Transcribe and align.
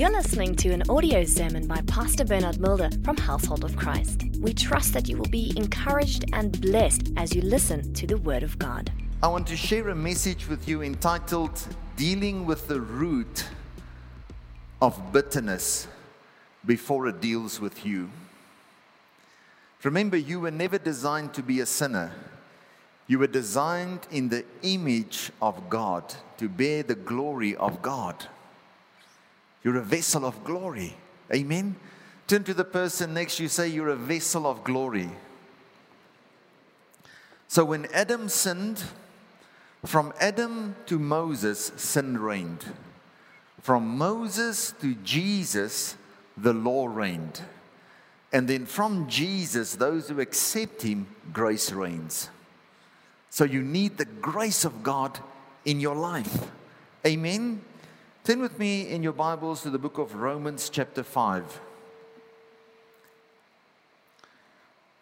You're 0.00 0.10
listening 0.12 0.56
to 0.56 0.70
an 0.70 0.82
audio 0.88 1.24
sermon 1.24 1.66
by 1.66 1.82
Pastor 1.82 2.24
Bernard 2.24 2.58
Mulder 2.58 2.88
from 3.04 3.18
Household 3.18 3.64
of 3.64 3.76
Christ. 3.76 4.22
We 4.38 4.54
trust 4.54 4.94
that 4.94 5.10
you 5.10 5.18
will 5.18 5.28
be 5.28 5.52
encouraged 5.58 6.24
and 6.32 6.58
blessed 6.58 7.10
as 7.18 7.34
you 7.34 7.42
listen 7.42 7.92
to 7.92 8.06
the 8.06 8.16
Word 8.16 8.42
of 8.42 8.58
God. 8.58 8.90
I 9.22 9.28
want 9.28 9.46
to 9.48 9.58
share 9.58 9.90
a 9.90 9.94
message 9.94 10.48
with 10.48 10.66
you 10.66 10.80
entitled 10.80 11.62
Dealing 11.96 12.46
with 12.46 12.66
the 12.66 12.80
Root 12.80 13.46
of 14.80 15.12
Bitterness 15.12 15.86
Before 16.64 17.06
It 17.08 17.20
Deals 17.20 17.60
with 17.60 17.84
You. 17.84 18.08
Remember, 19.82 20.16
you 20.16 20.40
were 20.40 20.50
never 20.50 20.78
designed 20.78 21.34
to 21.34 21.42
be 21.42 21.60
a 21.60 21.66
sinner. 21.66 22.10
You 23.06 23.18
were 23.18 23.26
designed 23.26 24.06
in 24.10 24.30
the 24.30 24.46
image 24.62 25.30
of 25.42 25.68
God 25.68 26.14
to 26.38 26.48
bear 26.48 26.82
the 26.82 26.94
glory 26.94 27.54
of 27.54 27.82
God. 27.82 28.26
You're 29.62 29.76
a 29.76 29.82
vessel 29.82 30.24
of 30.24 30.42
glory. 30.44 30.96
Amen. 31.32 31.76
Turn 32.26 32.44
to 32.44 32.54
the 32.54 32.64
person 32.64 33.14
next 33.14 33.40
you, 33.40 33.48
say, 33.48 33.68
You're 33.68 33.88
a 33.88 33.96
vessel 33.96 34.46
of 34.46 34.64
glory. 34.64 35.10
So 37.48 37.64
when 37.64 37.86
Adam 37.86 38.28
sinned, 38.28 38.82
from 39.84 40.12
Adam 40.20 40.76
to 40.86 40.98
Moses, 40.98 41.72
sin 41.76 42.18
reigned. 42.18 42.64
From 43.60 43.98
Moses 43.98 44.72
to 44.80 44.94
Jesus, 44.96 45.96
the 46.36 46.52
law 46.52 46.86
reigned. 46.86 47.40
And 48.32 48.46
then 48.46 48.66
from 48.66 49.08
Jesus, 49.08 49.74
those 49.74 50.08
who 50.08 50.20
accept 50.20 50.82
him, 50.82 51.08
grace 51.32 51.72
reigns. 51.72 52.30
So 53.30 53.44
you 53.44 53.62
need 53.62 53.98
the 53.98 54.04
grace 54.04 54.64
of 54.64 54.82
God 54.82 55.18
in 55.64 55.80
your 55.80 55.96
life. 55.96 56.50
Amen. 57.06 57.62
Turn 58.22 58.42
with 58.42 58.58
me 58.58 58.86
in 58.86 59.02
your 59.02 59.14
Bibles 59.14 59.62
to 59.62 59.70
the 59.70 59.78
book 59.78 59.96
of 59.96 60.14
Romans, 60.14 60.68
chapter 60.68 61.02
5. 61.02 61.58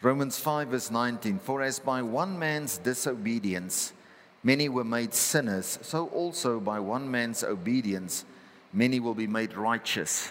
Romans 0.03 0.39
5, 0.39 0.69
verse 0.69 0.89
19. 0.93 1.41
For 1.41 1.61
as 1.61 1.81
by 1.81 2.01
one 2.01 2.39
man's 2.39 2.79
disobedience 2.79 3.93
many 4.45 4.69
were 4.69 4.85
made 4.85 5.15
sinners, 5.15 5.81
so 5.83 6.07
also 6.11 6.61
by 6.61 6.79
one 6.79 7.11
man's 7.11 7.43
obedience 7.43 8.25
many 8.73 9.01
will 9.01 9.15
be 9.15 9.27
made 9.27 9.55
righteous. 9.55 10.31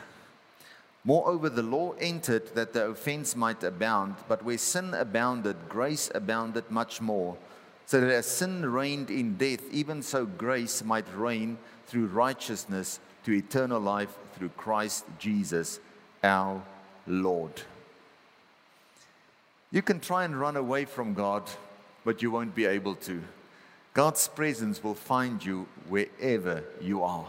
Moreover, 1.03 1.49
the 1.49 1.63
law 1.63 1.91
entered 1.99 2.55
that 2.55 2.71
the 2.71 2.85
offense 2.85 3.35
might 3.35 3.63
abound, 3.65 4.15
but 4.29 4.45
where 4.45 4.57
sin 4.57 4.93
abounded, 4.93 5.57
grace 5.67 6.09
abounded 6.15 6.71
much 6.71 7.01
more. 7.01 7.35
So 7.87 8.01
that 8.01 8.11
as 8.11 8.25
sin 8.25 8.69
reigned 8.69 9.09
in 9.09 9.37
death, 9.37 9.61
even 9.71 10.03
so 10.03 10.25
grace 10.25 10.83
might 10.83 11.05
reign 11.15 11.57
through 11.85 12.07
righteousness 12.07 12.99
to 13.23 13.31
eternal 13.31 13.79
life 13.79 14.13
through 14.35 14.49
Christ 14.49 15.05
Jesus 15.17 15.79
our 16.21 16.61
Lord. 17.07 17.61
You 19.71 19.81
can 19.81 20.01
try 20.01 20.25
and 20.25 20.37
run 20.37 20.57
away 20.57 20.83
from 20.83 21.13
God, 21.13 21.43
but 22.03 22.21
you 22.21 22.29
won't 22.29 22.53
be 22.53 22.65
able 22.65 22.95
to. 22.95 23.23
God's 23.93 24.27
presence 24.27 24.83
will 24.83 24.93
find 24.93 25.43
you 25.43 25.65
wherever 25.87 26.65
you 26.81 27.03
are. 27.03 27.27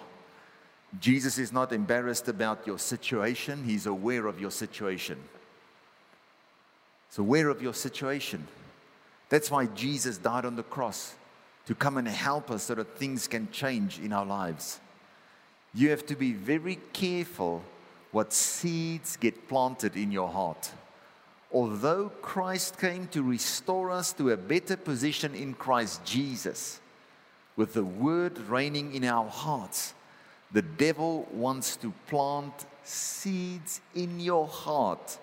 Jesus 1.00 1.38
is 1.38 1.52
not 1.52 1.72
embarrassed 1.72 2.26
about 2.26 2.66
your 2.66 2.80
situation, 2.80 3.62
He's 3.62 3.86
aware 3.86 4.26
of 4.26 4.40
your 4.40 4.50
situation. 4.50 5.18
He's 7.08 7.18
aware 7.18 7.48
of 7.48 7.62
your 7.62 7.74
situation. 7.74 8.48
That's 9.28 9.50
why 9.50 9.66
Jesus 9.66 10.18
died 10.18 10.44
on 10.44 10.56
the 10.56 10.62
cross 10.62 11.14
to 11.66 11.74
come 11.74 11.98
and 11.98 12.08
help 12.08 12.50
us 12.50 12.64
so 12.64 12.74
that 12.76 12.96
things 12.96 13.28
can 13.28 13.50
change 13.50 13.98
in 13.98 14.12
our 14.12 14.24
lives. 14.24 14.80
You 15.74 15.90
have 15.90 16.06
to 16.06 16.16
be 16.16 16.32
very 16.32 16.78
careful 16.92 17.62
what 18.10 18.32
seeds 18.32 19.16
get 19.16 19.48
planted 19.48 19.96
in 19.96 20.10
your 20.10 20.28
heart. 20.28 20.70
Although 21.52 22.10
Christ 22.22 22.78
came 22.78 23.06
to 23.08 23.22
restore 23.22 23.90
us 23.90 24.12
to 24.14 24.30
a 24.30 24.36
better 24.36 24.76
position 24.76 25.34
in 25.34 25.54
Christ 25.54 26.04
Jesus, 26.04 26.80
with 27.56 27.74
the 27.74 27.84
word 27.84 28.38
reigning 28.48 28.94
in 28.94 29.04
our 29.04 29.28
hearts, 29.28 29.94
the 30.52 30.62
devil 30.62 31.28
wants 31.32 31.76
to 31.76 31.92
plant 32.06 32.52
seeds 32.84 33.80
in 33.94 34.20
your 34.20 34.46
heart 34.46 35.18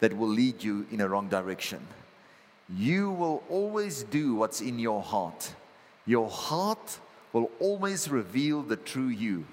that 0.00 0.16
will 0.16 0.28
lead 0.28 0.62
you 0.62 0.86
in 0.90 1.00
a 1.00 1.08
wrong 1.08 1.28
direction. 1.28 1.86
You 2.74 3.10
will 3.10 3.42
always 3.48 4.02
do 4.02 4.34
what's 4.34 4.60
in 4.60 4.78
your 4.78 5.02
heart. 5.02 5.54
Your 6.06 6.28
heart 6.28 6.98
will 7.32 7.50
always 7.60 8.10
reveal 8.10 8.62
the 8.62 8.76
true 8.76 9.08
you. 9.08 9.46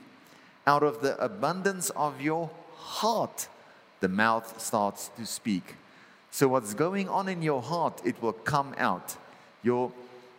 Out 0.67 0.83
of 0.83 1.01
the 1.01 1.17
abundance 1.23 1.89
of 1.91 2.19
your 2.21 2.49
heart, 2.75 3.47
the 3.99 4.09
mouth 4.09 4.59
starts 4.59 5.09
to 5.17 5.25
speak. 5.25 5.75
So, 6.31 6.47
what's 6.49 6.73
going 6.73 7.07
on 7.07 7.29
in 7.29 7.41
your 7.41 7.61
heart, 7.61 8.01
it 8.03 8.21
will 8.21 8.33
come 8.33 8.75
out. 8.77 9.15
Your, 9.63 9.91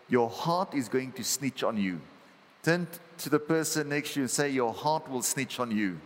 your 0.09 0.29
heart 0.29 0.75
is 0.75 0.89
going 0.89 1.13
to 1.13 1.25
snitch 1.25 1.63
on 1.63 1.79
you. 1.79 2.01
Turn 2.63 2.87
to 3.19 3.31
the 3.31 3.39
person 3.39 3.89
next 3.89 4.13
to 4.13 4.21
you 4.21 4.25
and 4.25 4.31
say, 4.31 4.51
Your 4.51 4.75
heart 4.75 5.11
will 5.11 5.23
snitch 5.23 5.59
on 5.59 5.71
you. 5.71 5.99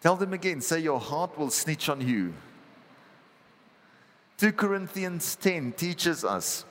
Tell 0.00 0.16
them 0.16 0.32
again, 0.32 0.60
say, 0.60 0.80
Your 0.80 1.00
heart 1.00 1.38
will 1.38 1.50
snitch 1.50 1.88
on 1.88 2.00
you. 2.00 2.32
2 4.38 4.52
Corinthians 4.52 5.36
10 5.36 5.72
teaches 5.72 6.24
us, 6.24 6.64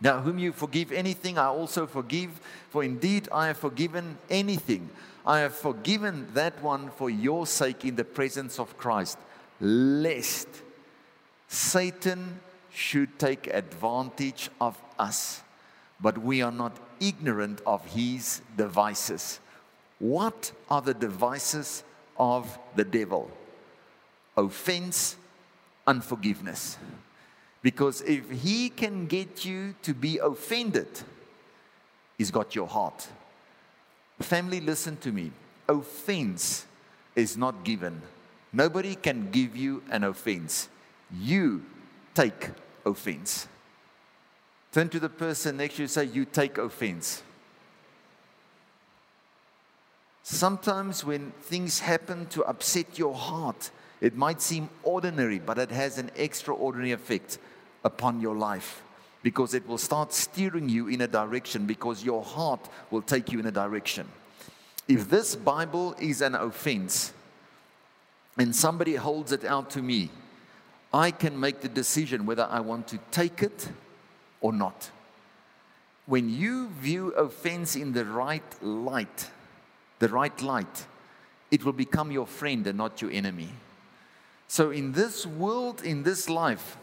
Now, 0.00 0.20
whom 0.20 0.38
you 0.38 0.52
forgive 0.52 0.92
anything, 0.92 1.38
I 1.38 1.46
also 1.46 1.86
forgive, 1.86 2.40
for 2.70 2.84
indeed 2.84 3.28
I 3.32 3.48
have 3.48 3.58
forgiven 3.58 4.18
anything. 4.30 4.88
I 5.26 5.40
have 5.40 5.54
forgiven 5.54 6.28
that 6.34 6.62
one 6.62 6.90
for 6.90 7.10
your 7.10 7.46
sake 7.46 7.84
in 7.84 7.96
the 7.96 8.04
presence 8.04 8.58
of 8.58 8.78
Christ, 8.78 9.18
lest 9.60 10.48
Satan 11.48 12.40
should 12.72 13.18
take 13.18 13.48
advantage 13.48 14.50
of 14.60 14.80
us 14.98 15.42
but 16.00 16.18
we 16.18 16.42
are 16.42 16.52
not 16.52 16.76
ignorant 17.00 17.60
of 17.66 17.84
his 17.86 18.40
devices. 18.56 19.40
What 19.98 20.52
are 20.70 20.80
the 20.80 20.94
devices 20.94 21.82
of 22.16 22.58
the 22.76 22.84
devil? 22.84 23.30
Offense, 24.36 25.16
unforgiveness. 25.88 26.78
Because 27.62 28.02
if 28.02 28.30
he 28.30 28.68
can 28.68 29.06
get 29.06 29.44
you 29.44 29.74
to 29.82 29.94
be 29.94 30.18
offended, 30.18 30.88
he's 32.16 32.30
got 32.30 32.54
your 32.54 32.68
heart. 32.68 33.08
Family, 34.20 34.60
listen 34.60 34.96
to 34.98 35.10
me. 35.10 35.32
Offense 35.68 36.66
is 37.16 37.36
not 37.36 37.64
given. 37.64 38.00
Nobody 38.52 38.94
can 38.94 39.30
give 39.30 39.56
you 39.56 39.82
an 39.90 40.04
offense. 40.04 40.68
You 41.12 41.64
take 42.14 42.50
offense. 42.84 43.48
Turn 44.72 44.88
to 44.90 45.00
the 45.00 45.08
person 45.08 45.56
next 45.56 45.76
to 45.76 45.82
you 45.82 45.88
say, 45.88 46.04
You 46.04 46.24
take 46.24 46.58
offense. 46.58 47.22
Sometimes 50.22 51.04
when 51.04 51.32
things 51.40 51.80
happen 51.80 52.26
to 52.26 52.44
upset 52.44 52.98
your 52.98 53.14
heart, 53.14 53.70
it 54.00 54.16
might 54.16 54.40
seem 54.40 54.68
ordinary, 54.82 55.38
but 55.38 55.58
it 55.58 55.70
has 55.70 55.98
an 55.98 56.10
extraordinary 56.16 56.92
effect 56.92 57.38
upon 57.84 58.20
your 58.20 58.36
life 58.36 58.82
because 59.22 59.54
it 59.54 59.66
will 59.66 59.78
start 59.78 60.12
steering 60.12 60.68
you 60.68 60.88
in 60.88 61.00
a 61.00 61.08
direction 61.08 61.66
because 61.66 62.04
your 62.04 62.22
heart 62.22 62.68
will 62.90 63.02
take 63.02 63.32
you 63.32 63.40
in 63.40 63.46
a 63.46 63.50
direction. 63.50 64.06
If 64.86 65.10
this 65.10 65.36
Bible 65.36 65.94
is 65.98 66.22
an 66.22 66.34
offense 66.34 67.12
and 68.38 68.54
somebody 68.54 68.94
holds 68.94 69.32
it 69.32 69.44
out 69.44 69.70
to 69.70 69.82
me, 69.82 70.10
I 70.94 71.10
can 71.10 71.38
make 71.38 71.60
the 71.60 71.68
decision 71.68 72.24
whether 72.24 72.46
I 72.48 72.60
want 72.60 72.88
to 72.88 72.98
take 73.10 73.42
it 73.42 73.68
or 74.40 74.52
not. 74.52 74.90
When 76.06 76.30
you 76.30 76.68
view 76.80 77.10
offense 77.10 77.76
in 77.76 77.92
the 77.92 78.06
right 78.06 78.62
light, 78.62 79.30
the 79.98 80.08
right 80.08 80.40
light, 80.40 80.86
it 81.50 81.64
will 81.64 81.74
become 81.74 82.10
your 82.10 82.26
friend 82.26 82.66
and 82.66 82.78
not 82.78 83.02
your 83.02 83.10
enemy. 83.10 83.50
So, 84.48 84.70
in 84.70 84.92
this 84.92 85.26
world, 85.26 85.82
in 85.82 86.02
this 86.02 86.28
life, 86.28 86.78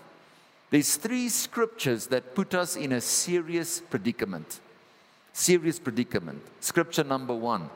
there's 0.69 0.95
three 0.97 1.29
scriptures 1.29 2.07
that 2.07 2.35
put 2.35 2.53
us 2.53 2.75
in 2.75 2.91
a 2.91 3.01
serious 3.01 3.81
predicament. 3.81 4.59
Serious 5.33 5.79
predicament. 5.79 6.41
Scripture 6.59 7.03
number 7.03 7.33
one, 7.33 7.69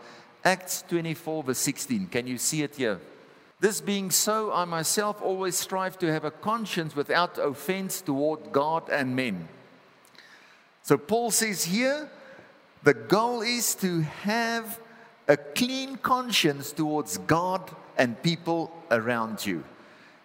Acts 0.45 0.83
24, 0.87 1.43
verse 1.43 1.57
16. 1.57 2.07
Can 2.07 2.27
you 2.27 2.37
see 2.37 2.61
it 2.61 2.75
here? 2.75 2.99
This 3.59 3.81
being 3.81 4.09
so, 4.11 4.53
I 4.53 4.63
myself 4.65 5.21
always 5.21 5.57
strive 5.57 5.97
to 5.99 6.11
have 6.11 6.23
a 6.23 6.31
conscience 6.31 6.95
without 6.95 7.37
offense 7.37 7.99
toward 7.99 8.51
God 8.51 8.89
and 8.89 9.15
men. 9.15 9.49
So 10.83 10.97
Paul 10.97 11.31
says 11.31 11.65
here 11.65 12.09
the 12.83 12.93
goal 12.93 13.41
is 13.41 13.75
to 13.75 14.01
have 14.01 14.79
a 15.27 15.35
clean 15.35 15.97
conscience 15.97 16.71
towards 16.71 17.17
God 17.17 17.69
and 17.97 18.21
people 18.23 18.71
around 18.89 19.45
you. 19.45 19.63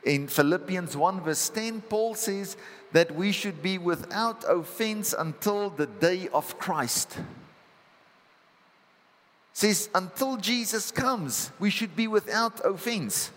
In 0.04 0.28
Philippians 0.28 0.96
1, 0.96 1.20
verse 1.22 1.48
10, 1.48 1.80
Paul 1.82 2.14
says 2.14 2.56
that 2.92 3.14
we 3.14 3.32
should 3.32 3.62
be 3.62 3.78
without 3.78 4.44
offense 4.46 5.14
until 5.16 5.70
the 5.70 5.86
day 5.86 6.28
of 6.32 6.58
Christ. 6.58 7.18
says, 9.54 9.88
until 9.94 10.36
Jesus 10.36 10.90
comes, 10.90 11.50
we 11.58 11.70
should 11.70 11.96
be 11.96 12.06
without 12.06 12.60
offense. 12.64 13.30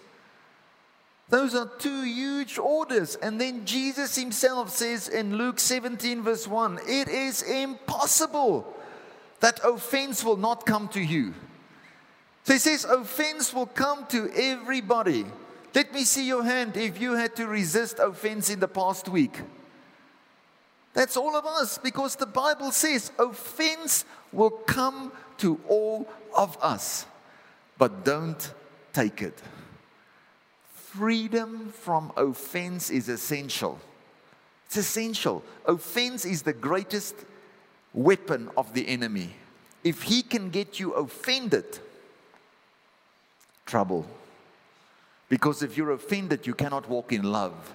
Those 1.29 1.55
are 1.55 1.69
two 1.79 2.03
huge 2.03 2.57
orders. 2.57 3.15
And 3.15 3.39
then 3.39 3.65
Jesus 3.65 4.15
himself 4.15 4.69
says 4.69 5.07
in 5.07 5.37
Luke 5.37 5.59
17, 5.59 6.23
verse 6.23 6.47
1, 6.47 6.79
it 6.87 7.07
is 7.07 7.43
impossible 7.43 8.73
that 9.39 9.59
offense 9.63 10.23
will 10.23 10.37
not 10.37 10.65
come 10.65 10.87
to 10.89 11.01
you. 11.01 11.33
So 12.43 12.53
he 12.53 12.59
says, 12.59 12.85
offense 12.85 13.53
will 13.53 13.65
come 13.65 14.05
to 14.07 14.29
everybody. 14.33 15.25
Let 15.77 15.93
me 15.93 16.05
see 16.05 16.25
your 16.27 16.43
hand 16.43 16.75
if 16.75 16.99
you 16.99 17.13
had 17.13 17.35
to 17.35 17.45
resist 17.45 17.99
offense 17.99 18.49
in 18.49 18.59
the 18.59 18.67
past 18.67 19.07
week. 19.07 19.39
That's 20.95 21.15
all 21.15 21.35
of 21.35 21.45
us 21.45 21.77
because 21.77 22.15
the 22.15 22.25
Bible 22.25 22.71
says 22.71 23.11
offense 23.19 24.03
will 24.31 24.49
come 24.49 25.11
to 25.37 25.59
all 25.67 26.09
of 26.35 26.57
us. 26.63 27.05
But 27.77 28.03
don't 28.03 28.51
take 28.91 29.21
it. 29.21 29.39
Freedom 30.73 31.69
from 31.69 32.11
offense 32.17 32.89
is 32.89 33.07
essential. 33.07 33.79
It's 34.65 34.77
essential. 34.77 35.43
Offense 35.67 36.25
is 36.25 36.41
the 36.41 36.53
greatest 36.53 37.13
weapon 37.93 38.49
of 38.57 38.73
the 38.73 38.87
enemy. 38.87 39.35
If 39.83 40.01
he 40.01 40.23
can 40.23 40.49
get 40.49 40.79
you 40.79 40.93
offended, 40.93 41.77
trouble. 43.67 44.07
Because 45.29 45.61
if 45.61 45.75
you're 45.75 45.91
offended, 45.91 46.47
you 46.47 46.53
cannot 46.53 46.87
walk 46.87 47.11
in 47.11 47.23
love. 47.23 47.73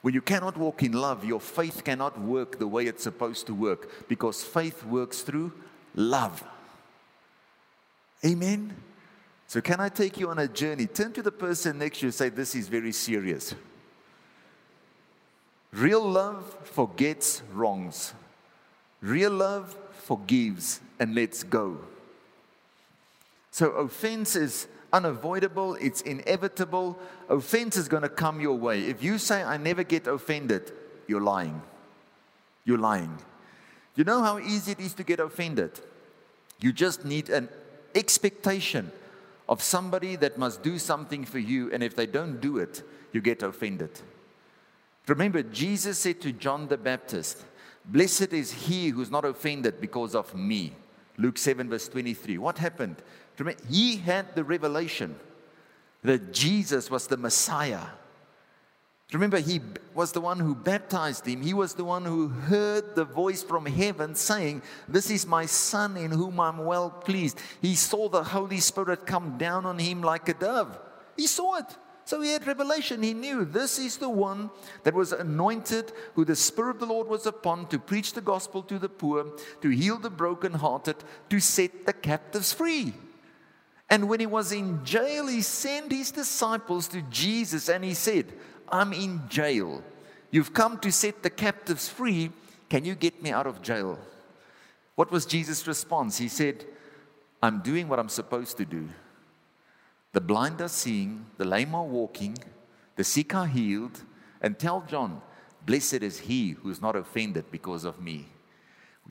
When 0.00 0.14
you 0.14 0.22
cannot 0.22 0.56
walk 0.56 0.82
in 0.82 0.92
love, 0.92 1.24
your 1.24 1.40
faith 1.40 1.84
cannot 1.84 2.18
work 2.20 2.58
the 2.58 2.66
way 2.66 2.86
it's 2.86 3.02
supposed 3.02 3.46
to 3.46 3.54
work 3.54 4.08
because 4.08 4.42
faith 4.42 4.84
works 4.84 5.22
through 5.22 5.52
love. 5.94 6.42
Amen. 8.24 8.74
So, 9.46 9.60
can 9.60 9.80
I 9.80 9.88
take 9.88 10.18
you 10.18 10.28
on 10.28 10.38
a 10.38 10.48
journey? 10.48 10.86
Turn 10.86 11.12
to 11.14 11.22
the 11.22 11.32
person 11.32 11.78
next 11.78 11.98
to 11.98 12.02
you 12.02 12.08
and 12.08 12.14
say, 12.14 12.28
This 12.28 12.54
is 12.54 12.68
very 12.68 12.92
serious. 12.92 13.54
Real 15.72 16.02
love 16.02 16.56
forgets 16.62 17.42
wrongs, 17.52 18.14
real 19.00 19.32
love 19.32 19.76
forgives 19.92 20.80
and 20.98 21.14
lets 21.14 21.42
go. 21.42 21.78
So, 23.50 23.72
offense 23.72 24.36
is 24.36 24.68
unavoidable, 24.92 25.74
it's 25.74 26.00
inevitable. 26.02 26.98
Offense 27.28 27.76
is 27.76 27.88
going 27.88 28.02
to 28.02 28.08
come 28.08 28.40
your 28.40 28.56
way. 28.56 28.82
If 28.82 29.02
you 29.02 29.18
say, 29.18 29.42
I 29.42 29.56
never 29.56 29.84
get 29.84 30.06
offended, 30.06 30.72
you're 31.06 31.20
lying. 31.20 31.60
You're 32.64 32.78
lying. 32.78 33.18
You 33.94 34.04
know 34.04 34.22
how 34.22 34.38
easy 34.38 34.72
it 34.72 34.80
is 34.80 34.94
to 34.94 35.04
get 35.04 35.20
offended? 35.20 35.72
You 36.60 36.72
just 36.72 37.04
need 37.04 37.30
an 37.30 37.48
expectation 37.94 38.92
of 39.48 39.62
somebody 39.62 40.16
that 40.16 40.38
must 40.38 40.62
do 40.62 40.78
something 40.78 41.24
for 41.24 41.38
you, 41.38 41.72
and 41.72 41.82
if 41.82 41.96
they 41.96 42.06
don't 42.06 42.40
do 42.40 42.58
it, 42.58 42.82
you 43.12 43.20
get 43.20 43.42
offended. 43.42 43.90
Remember, 45.06 45.42
Jesus 45.42 45.98
said 45.98 46.20
to 46.20 46.32
John 46.32 46.68
the 46.68 46.76
Baptist, 46.76 47.44
Blessed 47.84 48.34
is 48.34 48.52
he 48.52 48.88
who's 48.88 49.10
not 49.10 49.24
offended 49.24 49.80
because 49.80 50.14
of 50.14 50.34
me. 50.34 50.74
Luke 51.16 51.38
7, 51.38 51.68
verse 51.68 51.88
23. 51.88 52.36
What 52.36 52.58
happened? 52.58 52.96
He 53.68 53.96
had 53.96 54.34
the 54.34 54.44
revelation 54.44 55.16
that 56.02 56.32
Jesus 56.32 56.90
was 56.90 57.06
the 57.06 57.16
Messiah. 57.16 57.86
Remember, 59.12 59.38
he 59.38 59.60
was 59.94 60.12
the 60.12 60.20
one 60.20 60.38
who 60.38 60.54
baptized 60.54 61.26
him. 61.26 61.40
He 61.40 61.54
was 61.54 61.72
the 61.72 61.84
one 61.84 62.04
who 62.04 62.28
heard 62.28 62.94
the 62.94 63.06
voice 63.06 63.42
from 63.42 63.64
heaven 63.64 64.14
saying, 64.14 64.62
This 64.86 65.10
is 65.10 65.26
my 65.26 65.46
son 65.46 65.96
in 65.96 66.10
whom 66.10 66.38
I'm 66.38 66.58
well 66.66 66.90
pleased. 66.90 67.40
He 67.62 67.74
saw 67.74 68.08
the 68.08 68.22
Holy 68.22 68.60
Spirit 68.60 69.06
come 69.06 69.38
down 69.38 69.64
on 69.64 69.78
him 69.78 70.02
like 70.02 70.28
a 70.28 70.34
dove. 70.34 70.78
He 71.16 71.26
saw 71.26 71.56
it. 71.56 71.76
So 72.04 72.20
he 72.20 72.32
had 72.32 72.46
revelation. 72.46 73.02
He 73.02 73.14
knew 73.14 73.44
this 73.44 73.78
is 73.78 73.96
the 73.96 74.08
one 74.10 74.50
that 74.82 74.94
was 74.94 75.12
anointed, 75.12 75.92
who 76.14 76.24
the 76.24 76.36
Spirit 76.36 76.76
of 76.76 76.80
the 76.80 76.86
Lord 76.86 77.06
was 77.06 77.26
upon 77.26 77.66
to 77.68 77.78
preach 77.78 78.12
the 78.12 78.20
gospel 78.20 78.62
to 78.62 78.78
the 78.78 78.88
poor, 78.88 79.26
to 79.62 79.68
heal 79.70 79.98
the 79.98 80.10
brokenhearted, 80.10 80.96
to 81.30 81.40
set 81.40 81.86
the 81.86 81.92
captives 81.92 82.52
free. 82.52 82.94
And 83.90 84.08
when 84.08 84.20
he 84.20 84.26
was 84.26 84.52
in 84.52 84.84
jail, 84.84 85.26
he 85.26 85.40
sent 85.42 85.92
his 85.92 86.10
disciples 86.10 86.88
to 86.88 87.02
Jesus 87.02 87.68
and 87.68 87.82
he 87.82 87.94
said, 87.94 88.32
I'm 88.70 88.92
in 88.92 89.22
jail. 89.28 89.82
You've 90.30 90.52
come 90.52 90.78
to 90.80 90.92
set 90.92 91.22
the 91.22 91.30
captives 91.30 91.88
free. 91.88 92.30
Can 92.68 92.84
you 92.84 92.94
get 92.94 93.22
me 93.22 93.30
out 93.30 93.46
of 93.46 93.62
jail? 93.62 93.98
What 94.94 95.10
was 95.10 95.24
Jesus' 95.24 95.66
response? 95.66 96.18
He 96.18 96.28
said, 96.28 96.66
I'm 97.42 97.60
doing 97.60 97.88
what 97.88 97.98
I'm 97.98 98.08
supposed 98.08 98.56
to 98.58 98.64
do. 98.64 98.88
The 100.12 100.20
blind 100.20 100.60
are 100.60 100.68
seeing, 100.68 101.26
the 101.36 101.44
lame 101.44 101.74
are 101.74 101.84
walking, 101.84 102.36
the 102.96 103.04
sick 103.04 103.34
are 103.34 103.46
healed, 103.46 104.02
and 104.42 104.58
tell 104.58 104.84
John, 104.86 105.22
Blessed 105.64 106.02
is 106.02 106.20
he 106.20 106.50
who's 106.50 106.80
not 106.80 106.96
offended 106.96 107.44
because 107.50 107.84
of 107.84 108.00
me. 108.00 108.26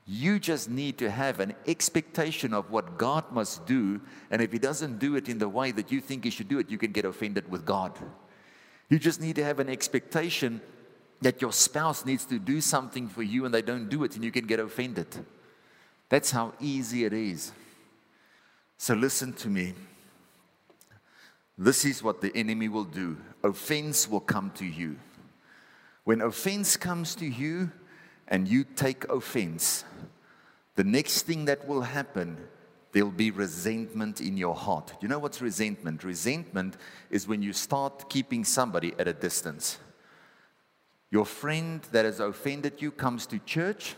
You 0.10 0.40
just 0.40 0.70
need 0.70 0.98
to 1.00 1.12
have 1.12 1.42
an 1.42 1.54
expectation 1.68 2.54
of 2.54 2.72
what 2.72 2.98
God 2.98 3.30
must 3.30 3.66
do. 3.66 4.00
And 4.32 4.42
if 4.42 4.54
He 4.54 4.58
doesn't 4.58 5.00
do 5.00 5.18
it 5.18 5.28
in 5.28 5.38
the 5.38 5.50
way 5.50 5.72
that 5.72 5.92
you 5.92 6.00
think 6.00 6.24
He 6.24 6.30
should 6.30 6.48
do 6.48 6.60
it, 6.60 6.72
you 6.72 6.78
can 6.78 6.94
get 6.94 7.04
offended 7.04 7.52
with 7.52 7.66
God. 7.66 7.92
You 8.90 9.00
just 9.00 9.20
need 9.20 9.36
to 9.36 9.44
have 9.44 9.60
an 9.60 9.68
expectation 9.68 10.62
that 11.22 11.42
your 11.42 11.52
spouse 11.52 12.06
needs 12.06 12.24
to 12.26 12.40
do 12.40 12.62
something 12.62 13.10
for 13.10 13.22
you 13.22 13.44
and 13.44 13.54
they 13.54 13.62
don't 13.62 13.90
do 13.90 14.06
it, 14.06 14.16
and 14.16 14.24
you 14.24 14.32
can 14.32 14.46
get 14.46 14.62
offended. 14.62 15.08
That's 16.08 16.32
how 16.32 16.54
easy 16.62 17.04
it 17.04 17.12
is. 17.12 17.52
So 18.78 18.94
listen 18.94 19.34
to 19.34 19.50
me. 19.50 19.74
This 21.58 21.84
is 21.84 22.02
what 22.02 22.22
the 22.22 22.32
enemy 22.36 22.70
will 22.70 22.86
do 22.86 23.18
offense 23.44 24.08
will 24.08 24.20
come 24.22 24.52
to 24.52 24.66
you. 24.66 24.98
When 26.04 26.22
offense 26.22 26.78
comes 26.78 27.16
to 27.16 27.26
you, 27.26 27.72
and 28.28 28.48
you 28.48 28.64
take 28.64 29.06
offense, 29.06 29.84
the 30.76 30.84
next 30.84 31.24
thing 31.24 31.46
that 31.46 31.68
will 31.68 31.82
happen, 31.82 32.38
there'll 32.92 33.10
be 33.12 33.32
resentment 33.32 34.22
in 34.22 34.38
your 34.38 34.56
heart. 34.56 34.94
You 35.02 35.08
know 35.08 35.20
what's 35.20 35.42
resentment? 35.42 36.04
Resentment 36.04 36.78
is 37.10 37.28
when 37.28 37.42
you 37.42 37.54
start 37.54 38.10
keeping 38.10 38.44
somebody 38.44 38.94
at 39.00 39.08
a 39.08 39.14
distance. 39.14 39.80
Your 41.10 41.26
friend 41.26 41.82
that 41.92 42.06
has 42.06 42.20
offended 42.20 42.82
you 42.82 42.92
comes 42.92 43.26
to 43.28 43.40
church, 43.40 43.96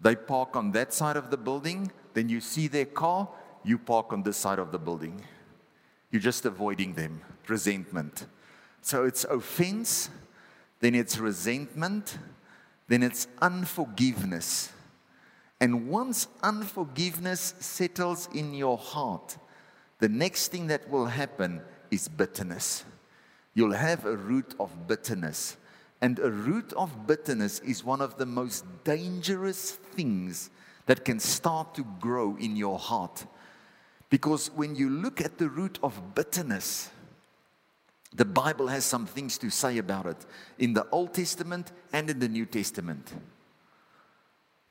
they 0.00 0.16
park 0.16 0.56
on 0.56 0.72
that 0.72 0.92
side 0.92 1.16
of 1.16 1.30
the 1.30 1.36
building, 1.36 1.92
then 2.14 2.28
you 2.28 2.40
see 2.40 2.66
their 2.66 2.86
car, 2.86 3.28
you 3.64 3.78
park 3.78 4.12
on 4.12 4.22
this 4.22 4.36
side 4.36 4.58
of 4.58 4.72
the 4.72 4.78
building. 4.78 5.22
You're 6.10 6.20
just 6.20 6.44
avoiding 6.44 6.94
them. 6.94 7.22
Resentment. 7.48 8.26
So 8.82 9.04
it's 9.04 9.24
offense, 9.24 10.10
then 10.80 10.94
it's 10.94 11.18
resentment, 11.18 12.18
then 12.92 13.02
it's 13.02 13.26
unforgiveness. 13.40 14.70
And 15.62 15.88
once 15.88 16.28
unforgiveness 16.42 17.54
settles 17.58 18.28
in 18.34 18.52
your 18.52 18.76
heart, 18.76 19.38
the 19.98 20.10
next 20.10 20.48
thing 20.48 20.66
that 20.66 20.90
will 20.90 21.06
happen 21.06 21.62
is 21.90 22.06
bitterness. 22.06 22.84
You'll 23.54 23.72
have 23.72 24.04
a 24.04 24.14
root 24.14 24.54
of 24.60 24.86
bitterness. 24.86 25.56
And 26.02 26.18
a 26.18 26.30
root 26.30 26.74
of 26.74 27.06
bitterness 27.06 27.60
is 27.60 27.82
one 27.82 28.02
of 28.02 28.18
the 28.18 28.26
most 28.26 28.66
dangerous 28.84 29.70
things 29.70 30.50
that 30.84 31.02
can 31.02 31.18
start 31.18 31.74
to 31.76 31.86
grow 31.98 32.36
in 32.36 32.56
your 32.56 32.78
heart. 32.78 33.24
Because 34.10 34.50
when 34.50 34.76
you 34.76 34.90
look 34.90 35.22
at 35.22 35.38
the 35.38 35.48
root 35.48 35.78
of 35.82 36.14
bitterness, 36.14 36.90
the 38.14 38.24
Bible 38.24 38.68
has 38.68 38.84
some 38.84 39.06
things 39.06 39.38
to 39.38 39.50
say 39.50 39.78
about 39.78 40.06
it 40.06 40.26
in 40.58 40.74
the 40.74 40.86
Old 40.90 41.14
Testament 41.14 41.72
and 41.92 42.10
in 42.10 42.18
the 42.18 42.28
New 42.28 42.46
Testament. 42.46 43.12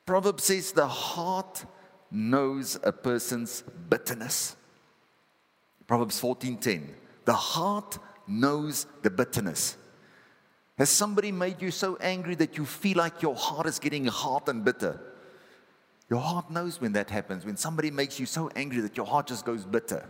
Proverbs 0.06 0.44
says 0.44 0.72
the 0.72 0.86
heart 0.86 1.64
knows 2.10 2.78
a 2.82 2.92
person's 2.92 3.62
bitterness. 3.88 4.56
Proverbs 5.86 6.20
14:10. 6.20 6.94
The 7.24 7.34
heart 7.34 7.98
knows 8.26 8.86
the 9.02 9.10
bitterness. 9.10 9.76
Has 10.78 10.90
somebody 10.90 11.32
made 11.32 11.60
you 11.60 11.70
so 11.70 11.96
angry 11.96 12.34
that 12.36 12.56
you 12.56 12.64
feel 12.64 12.98
like 12.98 13.22
your 13.22 13.36
heart 13.36 13.66
is 13.66 13.78
getting 13.78 14.06
hot 14.06 14.48
and 14.48 14.64
bitter? 14.64 15.00
Your 16.08 16.20
heart 16.20 16.50
knows 16.50 16.80
when 16.80 16.92
that 16.92 17.10
happens, 17.10 17.44
when 17.44 17.56
somebody 17.56 17.90
makes 17.90 18.18
you 18.18 18.26
so 18.26 18.50
angry 18.56 18.80
that 18.80 18.96
your 18.96 19.06
heart 19.06 19.26
just 19.26 19.44
goes 19.44 19.64
bitter. 19.64 20.06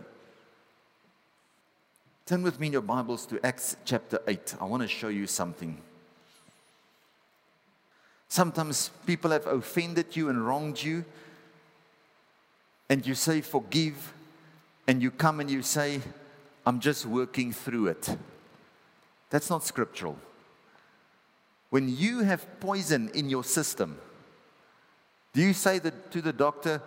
Turn 2.25 2.41
with 2.41 2.57
me 2.57 2.67
in 2.67 2.73
your 2.73 2.81
Bibles 2.81 3.25
to 3.25 3.45
Acts 3.45 3.75
chapter 3.83 4.17
8. 4.25 4.55
I 4.61 4.63
want 4.63 4.81
to 4.81 4.87
show 4.87 5.09
you 5.09 5.27
something. 5.27 5.77
Sometimes 8.29 8.91
people 9.05 9.31
have 9.31 9.45
offended 9.45 10.15
you 10.15 10.29
and 10.29 10.47
wronged 10.47 10.81
you, 10.81 11.03
and 12.89 13.05
you 13.05 13.13
say, 13.13 13.41
Forgive, 13.41 14.13
and 14.87 15.01
you 15.01 15.11
come 15.11 15.41
and 15.41 15.51
you 15.51 15.61
say, 15.61 15.99
I'm 16.65 16.79
just 16.79 17.05
working 17.05 17.51
through 17.51 17.87
it. 17.87 18.15
That's 19.29 19.49
not 19.49 19.65
scriptural. 19.65 20.17
When 21.71 21.93
you 21.93 22.21
have 22.21 22.47
poison 22.61 23.11
in 23.13 23.29
your 23.29 23.43
system, 23.43 23.97
do 25.33 25.41
you 25.41 25.51
say 25.51 25.77
that 25.79 26.09
to 26.13 26.21
the 26.21 26.31
doctor, 26.31 26.81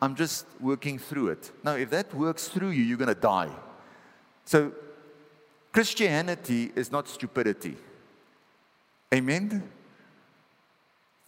I'm 0.00 0.16
just 0.16 0.44
working 0.58 0.98
through 0.98 1.28
it. 1.28 1.52
No, 1.62 1.76
if 1.76 1.90
that 1.90 2.12
works 2.12 2.48
through 2.48 2.70
you, 2.70 2.82
you're 2.82 2.98
going 2.98 3.06
to 3.06 3.14
die. 3.14 3.50
So, 4.44 4.72
Christianity 5.72 6.70
is 6.76 6.92
not 6.92 7.08
stupidity. 7.08 7.76
Amen? 9.12 9.70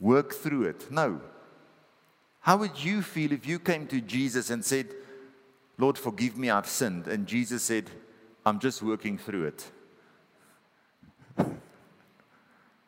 Work 0.01 0.35
through 0.35 0.65
it. 0.65 0.91
No. 0.91 1.21
How 2.41 2.59
would 2.59 2.83
you 2.83 3.01
feel 3.01 3.33
if 3.33 3.47
you 3.47 3.59
came 3.59 3.87
to 3.87 4.01
Jesus 4.01 4.51
and 4.51 4.63
said, 4.63 4.89
Lord, 5.79 5.97
forgive 5.97 6.37
me, 6.37 6.51
I've 6.51 6.69
sinned? 6.69 7.09
And 7.09 7.27
Jesus 7.27 7.63
said, 7.63 7.89
I'm 8.45 8.59
just 8.59 8.83
working 8.83 9.17
through 9.17 9.47
it. 9.47 9.71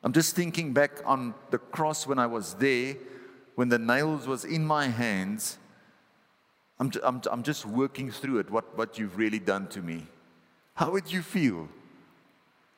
I'm 0.05 0.13
just 0.13 0.37
thinking 0.37 0.73
back 0.73 1.01
on 1.05 1.35
the 1.51 1.59
cross 1.59 2.07
when 2.07 2.19
I 2.19 2.27
was 2.27 2.55
there, 2.55 2.97
when 3.55 3.71
the 3.71 3.79
nails 3.79 4.27
was 4.27 4.45
in 4.45 4.65
my 4.65 4.89
hands. 4.89 5.59
I'm, 6.79 6.93
I'm, 7.03 7.23
I'm 7.31 7.43
just 7.43 7.65
working 7.65 8.11
through 8.11 8.39
it, 8.41 8.51
what, 8.51 8.77
what 8.77 8.99
you've 8.99 9.17
really 9.17 9.39
done 9.39 9.67
to 9.69 9.81
me. 9.81 10.07
How 10.77 10.91
would 10.91 11.11
you 11.11 11.23
feel? 11.23 11.69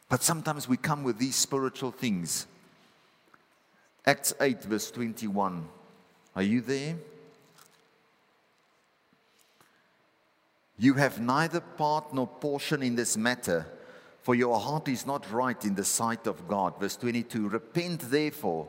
But 0.09 0.23
sometimes 0.23 0.69
we 0.69 0.77
come 0.77 1.03
with 1.03 1.19
these 1.19 1.37
spiritual 1.37 1.91
things. 1.91 2.47
Acts 4.07 4.33
8, 4.41 4.63
verse 4.63 4.91
21. 4.91 5.69
Are 6.35 6.43
you 6.43 6.61
there? 6.61 6.97
You 10.79 10.95
have 10.95 11.21
neither 11.21 11.61
part 11.61 12.15
nor 12.15 12.29
portion 12.29 12.85
in 12.85 12.95
this 12.95 13.17
matter, 13.17 13.67
for 14.23 14.37
your 14.37 14.61
heart 14.61 14.87
is 14.87 15.05
not 15.05 15.31
right 15.33 15.63
in 15.65 15.75
the 15.75 15.85
sight 15.85 16.29
of 16.29 16.47
God. 16.47 16.79
Verse 16.79 16.97
22 16.97 17.49
Repent 17.49 18.01
therefore 18.03 18.69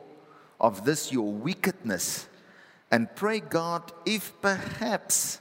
of 0.60 0.84
this 0.84 1.12
your 1.12 1.32
wickedness, 1.32 2.26
and 2.90 3.14
pray 3.14 3.38
God 3.38 3.92
if 4.04 4.32
perhaps 4.42 5.40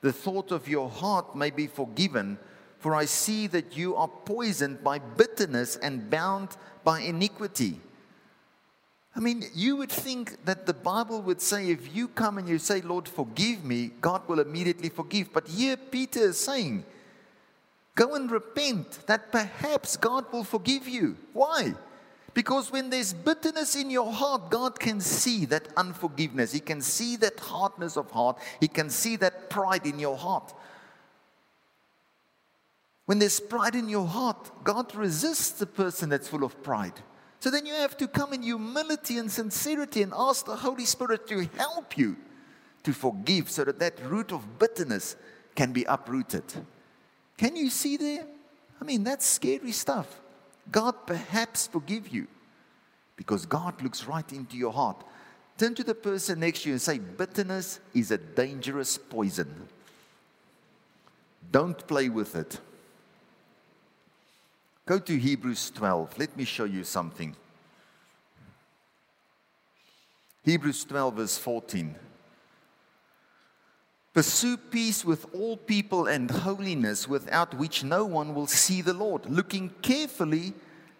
the 0.00 0.14
thought 0.14 0.50
of 0.50 0.66
your 0.66 0.88
heart 0.88 1.36
may 1.36 1.50
be 1.50 1.66
forgiven. 1.66 2.38
For 2.78 2.94
I 2.94 3.06
see 3.06 3.46
that 3.48 3.76
you 3.76 3.96
are 3.96 4.08
poisoned 4.08 4.84
by 4.84 4.98
bitterness 4.98 5.76
and 5.76 6.08
bound 6.08 6.56
by 6.84 7.00
iniquity. 7.00 7.80
I 9.16 9.20
mean, 9.20 9.44
you 9.52 9.74
would 9.76 9.90
think 9.90 10.44
that 10.44 10.66
the 10.66 10.74
Bible 10.74 11.20
would 11.22 11.40
say, 11.40 11.70
if 11.70 11.94
you 11.94 12.06
come 12.06 12.38
and 12.38 12.48
you 12.48 12.58
say, 12.58 12.80
Lord, 12.80 13.08
forgive 13.08 13.64
me, 13.64 13.90
God 14.00 14.28
will 14.28 14.38
immediately 14.38 14.90
forgive. 14.90 15.32
But 15.32 15.48
here 15.48 15.76
Peter 15.76 16.20
is 16.20 16.38
saying, 16.38 16.84
go 17.96 18.14
and 18.14 18.30
repent, 18.30 19.06
that 19.08 19.32
perhaps 19.32 19.96
God 19.96 20.32
will 20.32 20.44
forgive 20.44 20.86
you. 20.86 21.16
Why? 21.32 21.74
Because 22.32 22.70
when 22.70 22.90
there's 22.90 23.12
bitterness 23.12 23.74
in 23.74 23.90
your 23.90 24.12
heart, 24.12 24.50
God 24.50 24.78
can 24.78 25.00
see 25.00 25.46
that 25.46 25.66
unforgiveness. 25.76 26.52
He 26.52 26.60
can 26.60 26.80
see 26.80 27.16
that 27.16 27.40
hardness 27.40 27.96
of 27.96 28.12
heart. 28.12 28.38
He 28.60 28.68
can 28.68 28.88
see 28.88 29.16
that 29.16 29.50
pride 29.50 29.84
in 29.84 29.98
your 29.98 30.16
heart. 30.16 30.54
When 33.08 33.18
there's 33.18 33.40
pride 33.40 33.74
in 33.74 33.88
your 33.88 34.06
heart, 34.06 34.50
God 34.64 34.94
resists 34.94 35.52
the 35.52 35.64
person 35.64 36.10
that's 36.10 36.28
full 36.28 36.44
of 36.44 36.62
pride. 36.62 36.92
So 37.40 37.50
then 37.50 37.64
you 37.64 37.72
have 37.72 37.96
to 37.96 38.06
come 38.06 38.34
in 38.34 38.42
humility 38.42 39.16
and 39.16 39.32
sincerity 39.32 40.02
and 40.02 40.12
ask 40.14 40.44
the 40.44 40.56
Holy 40.56 40.84
Spirit 40.84 41.26
to 41.28 41.48
help 41.56 41.96
you 41.96 42.18
to 42.82 42.92
forgive 42.92 43.48
so 43.48 43.64
that 43.64 43.78
that 43.78 43.98
root 44.04 44.30
of 44.30 44.58
bitterness 44.58 45.16
can 45.54 45.72
be 45.72 45.84
uprooted. 45.84 46.44
Can 47.38 47.56
you 47.56 47.70
see 47.70 47.96
there? 47.96 48.26
I 48.78 48.84
mean, 48.84 49.04
that's 49.04 49.24
scary 49.24 49.72
stuff. 49.72 50.20
God 50.70 51.06
perhaps 51.06 51.66
forgive 51.66 52.08
you 52.08 52.26
because 53.16 53.46
God 53.46 53.82
looks 53.82 54.04
right 54.04 54.30
into 54.34 54.58
your 54.58 54.74
heart. 54.74 55.02
Turn 55.56 55.74
to 55.76 55.82
the 55.82 55.94
person 55.94 56.40
next 56.40 56.64
to 56.64 56.68
you 56.68 56.74
and 56.74 56.82
say, 56.82 56.98
Bitterness 56.98 57.80
is 57.94 58.10
a 58.10 58.18
dangerous 58.18 58.98
poison. 58.98 59.66
Don't 61.50 61.86
play 61.86 62.10
with 62.10 62.36
it. 62.36 62.60
Go 64.88 64.98
to 64.98 65.18
Hebrews 65.18 65.70
12. 65.72 66.16
Let 66.16 66.34
me 66.34 66.46
show 66.46 66.64
you 66.64 66.82
something. 66.82 67.36
Hebrews 70.46 70.82
12, 70.84 71.14
verse 71.14 71.36
14. 71.36 71.94
Pursue 74.14 74.56
peace 74.56 75.04
with 75.04 75.26
all 75.34 75.58
people 75.58 76.06
and 76.06 76.30
holiness, 76.30 77.06
without 77.06 77.52
which 77.52 77.84
no 77.84 78.06
one 78.06 78.34
will 78.34 78.46
see 78.46 78.80
the 78.80 78.94
Lord, 78.94 79.26
looking 79.26 79.68
carefully 79.82 80.54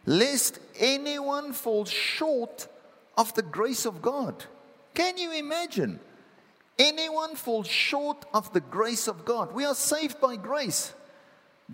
lest 0.05 0.59
anyone 0.79 1.55
fall 1.55 1.87
short 1.87 2.69
of 3.17 3.33
the 3.33 3.43
grace 3.43 3.87
of 3.87 4.03
God. 4.03 4.45
Can 4.93 5.17
you 5.17 5.33
imagine? 5.33 5.99
Anyone 6.79 7.37
fall 7.37 7.63
short 7.63 8.27
of 8.35 8.53
the 8.53 8.61
grace 8.61 9.09
of 9.09 9.25
God. 9.25 9.55
We 9.55 9.65
are 9.65 9.75
saved 9.75 10.21
by 10.21 10.37
grace. 10.37 10.93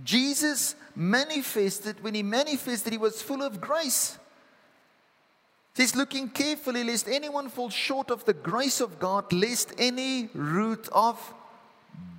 Jesus 0.02 0.74
manifested, 0.96 2.02
when 2.02 2.14
he 2.14 2.22
manifested, 2.22 2.92
he 2.92 2.98
was 2.98 3.22
full 3.22 3.42
of 3.42 3.60
grace. 3.60 4.18
He's 5.76 5.94
looking 5.94 6.28
carefully 6.28 6.84
lest 6.84 7.08
anyone 7.08 7.48
fall 7.48 7.70
short 7.70 8.10
of 8.10 8.24
the 8.24 8.32
grace 8.32 8.80
of 8.80 8.98
God, 8.98 9.32
lest 9.32 9.72
any 9.78 10.28
root 10.34 10.88
of 10.92 11.34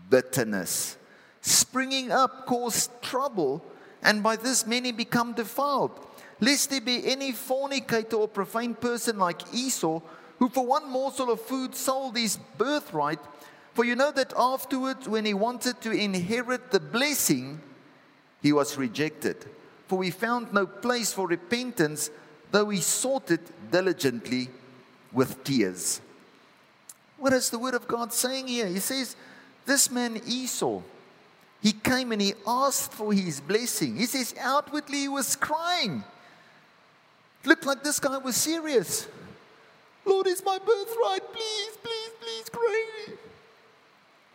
bitterness 0.10 0.98
springing 1.46 2.12
up 2.12 2.48
cause 2.48 2.90
trouble, 3.04 3.64
and 4.02 4.24
by 4.24 4.36
this 4.36 4.66
many 4.66 4.92
become 4.92 5.34
defiled. 5.34 5.92
Lest 6.40 6.72
there 6.72 6.82
be 6.82 7.06
any 7.06 7.32
fornicator 7.32 8.18
or 8.18 8.28
profane 8.28 8.74
person 8.74 9.20
like 9.20 9.42
Esau, 9.54 10.02
who 10.40 10.50
for 10.50 10.66
one 10.66 10.90
morsel 10.90 11.32
of 11.32 11.40
food 11.40 11.76
sold 11.76 12.18
his 12.18 12.38
birthright. 12.58 13.20
For 13.76 13.84
you 13.84 13.98
know 13.98 14.12
that 14.14 14.32
afterwards, 14.38 15.08
when 15.08 15.26
he 15.26 15.34
wanted 15.34 15.82
to 15.82 15.92
inherit 15.92 16.72
the 16.72 16.80
blessing, 16.80 17.60
he 18.42 18.54
was 18.54 18.78
rejected. 18.78 19.46
For 19.88 19.98
we 19.98 20.12
found 20.12 20.54
no 20.54 20.66
place 20.66 21.12
for 21.12 21.28
repentance, 21.28 22.10
though 22.52 22.70
he 22.70 22.80
sought 22.80 23.32
it 23.32 23.42
diligently 23.70 24.48
with 25.12 25.44
tears. 25.44 26.00
What 27.18 27.34
is 27.34 27.50
the 27.50 27.60
word 27.60 27.74
of 27.74 27.86
God 27.86 28.14
saying 28.14 28.48
here? 28.48 28.68
He 28.68 28.80
says, 28.80 29.18
This 29.66 29.92
man 29.92 30.22
Esau, 30.26 30.82
he 31.62 31.74
came 31.74 32.14
and 32.14 32.22
he 32.22 32.34
asked 32.48 32.94
for 32.94 33.12
his 33.12 33.42
blessing. 33.42 33.98
He 33.98 34.06
says, 34.06 34.34
outwardly 34.40 35.00
he 35.00 35.08
was 35.10 35.36
crying. 35.36 36.02
It 37.44 37.48
looked 37.48 37.66
like 37.66 37.84
this 37.84 38.00
guy 38.00 38.20
was 38.20 38.38
serious. 38.38 39.06
Lord, 40.06 40.28
it's 40.28 40.46
my 40.46 40.60
birthright. 40.60 41.34
Please, 41.34 41.78
please, 41.84 42.12
please, 42.22 42.50
pray. 42.50 43.16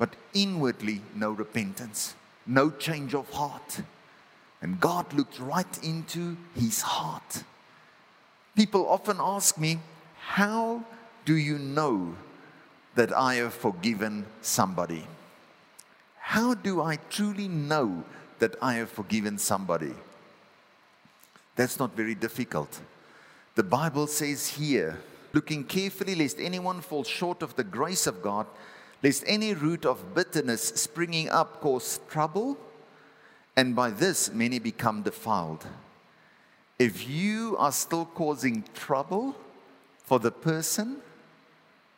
But 0.00 0.16
inwardly, 0.33 1.02
no 1.14 1.30
repentance, 1.30 2.14
no 2.47 2.71
change 2.71 3.14
of 3.14 3.28
heart. 3.28 3.83
And 4.62 4.80
God 4.80 5.12
looked 5.12 5.38
right 5.38 5.85
into 5.85 6.38
his 6.54 6.80
heart. 6.80 7.45
People 8.57 8.88
often 8.88 9.19
ask 9.21 9.59
me, 9.59 9.78
How 10.19 10.83
do 11.26 11.35
you 11.37 11.59
know 11.59 12.16
that 12.95 13.12
I 13.12 13.35
have 13.35 13.52
forgiven 13.52 14.25
somebody? 14.40 15.07
How 16.19 16.54
do 16.54 16.80
I 16.80 16.97
truly 17.11 17.49
know 17.49 18.02
that 18.38 18.57
I 18.62 18.76
have 18.76 18.88
forgiven 18.88 19.37
somebody? 19.37 19.92
That's 21.57 21.78
not 21.78 21.95
very 21.95 22.14
difficult. 22.14 22.80
The 23.54 23.64
Bible 23.64 24.07
says 24.07 24.47
here, 24.47 24.99
looking 25.35 25.62
carefully 25.62 26.14
lest 26.14 26.40
anyone 26.40 26.80
fall 26.80 27.04
short 27.04 27.42
of 27.42 27.54
the 27.57 27.64
grace 27.64 28.07
of 28.07 28.23
God, 28.23 28.47
lest 29.02 29.25
any 29.26 29.54
root 29.54 29.87
of 29.87 30.14
bitterness 30.14 30.62
springing 30.62 31.28
up 31.28 31.61
cause 31.61 32.00
trouble 32.09 32.59
and 33.57 33.75
by 33.75 33.90
this 33.90 34.33
many 34.33 34.59
become 34.59 35.02
defiled. 35.02 35.66
If 36.78 37.09
you 37.09 37.57
are 37.59 37.73
still 37.73 38.07
causing 38.07 38.64
trouble 38.75 39.37
for 40.04 40.19
the 40.19 40.30
person 40.30 40.99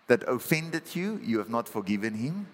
that 0.08 0.28
offended 0.28 0.94
you, 0.94 1.20
you 1.22 1.38
have 1.38 1.48
not 1.48 1.68
forgiven 1.68 2.14
him. 2.14 2.46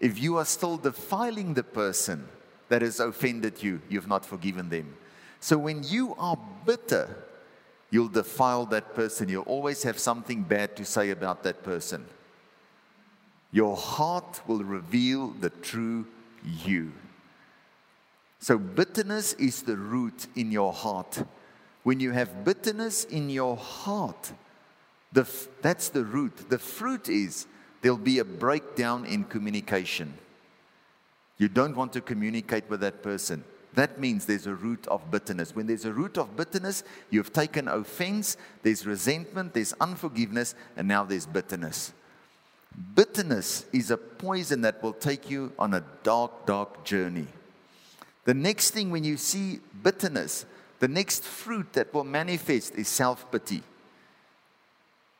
If 0.00 0.18
you 0.18 0.36
are 0.36 0.44
still 0.44 0.76
defiling 0.76 1.54
the 1.54 1.62
person 1.62 2.28
that 2.68 2.82
has 2.82 3.00
offended 3.00 3.62
you, 3.62 3.80
you 3.88 3.98
have 3.98 4.08
not 4.08 4.24
forgiven 4.24 4.68
them. 4.68 4.96
So 5.40 5.58
when 5.58 5.82
you 5.84 6.14
are 6.18 6.38
bitter, 6.64 7.14
you'll 7.90 8.08
defile 8.08 8.66
that 8.66 8.94
person. 8.94 9.28
You'll 9.28 9.42
always 9.44 9.82
have 9.82 9.98
something 9.98 10.42
bad 10.42 10.76
to 10.76 10.84
say 10.84 11.10
about 11.10 11.42
that 11.44 11.62
person. 11.62 12.06
Your 13.56 13.74
heart 13.74 14.42
will 14.46 14.62
reveal 14.62 15.28
the 15.28 15.48
true 15.48 16.06
you. 16.44 16.92
So, 18.38 18.58
bitterness 18.58 19.32
is 19.32 19.62
the 19.62 19.78
root 19.78 20.26
in 20.36 20.52
your 20.52 20.74
heart. 20.74 21.24
When 21.82 21.98
you 21.98 22.10
have 22.10 22.44
bitterness 22.44 23.04
in 23.04 23.30
your 23.30 23.56
heart, 23.56 24.30
the, 25.10 25.26
that's 25.62 25.88
the 25.88 26.04
root. 26.04 26.50
The 26.50 26.58
fruit 26.58 27.08
is 27.08 27.46
there'll 27.80 27.96
be 27.96 28.18
a 28.18 28.26
breakdown 28.26 29.06
in 29.06 29.24
communication. 29.24 30.12
You 31.38 31.48
don't 31.48 31.76
want 31.76 31.94
to 31.94 32.02
communicate 32.02 32.68
with 32.68 32.80
that 32.80 33.02
person. 33.02 33.42
That 33.72 33.98
means 33.98 34.26
there's 34.26 34.46
a 34.46 34.54
root 34.54 34.86
of 34.88 35.10
bitterness. 35.10 35.56
When 35.56 35.66
there's 35.66 35.86
a 35.86 35.94
root 35.94 36.18
of 36.18 36.36
bitterness, 36.36 36.84
you've 37.08 37.32
taken 37.32 37.68
offense, 37.68 38.36
there's 38.62 38.84
resentment, 38.84 39.54
there's 39.54 39.72
unforgiveness, 39.80 40.54
and 40.76 40.86
now 40.86 41.04
there's 41.04 41.24
bitterness. 41.24 41.94
Bitterness 42.94 43.66
is 43.72 43.90
a 43.90 43.96
poison 43.96 44.62
that 44.62 44.82
will 44.82 44.92
take 44.92 45.30
you 45.30 45.52
on 45.58 45.74
a 45.74 45.84
dark, 46.02 46.46
dark 46.46 46.84
journey. 46.84 47.26
The 48.24 48.34
next 48.34 48.70
thing 48.70 48.90
when 48.90 49.04
you 49.04 49.16
see 49.16 49.60
bitterness, 49.82 50.44
the 50.80 50.88
next 50.88 51.22
fruit 51.24 51.72
that 51.74 51.94
will 51.94 52.04
manifest 52.04 52.74
is 52.74 52.88
self 52.88 53.30
pity. 53.30 53.62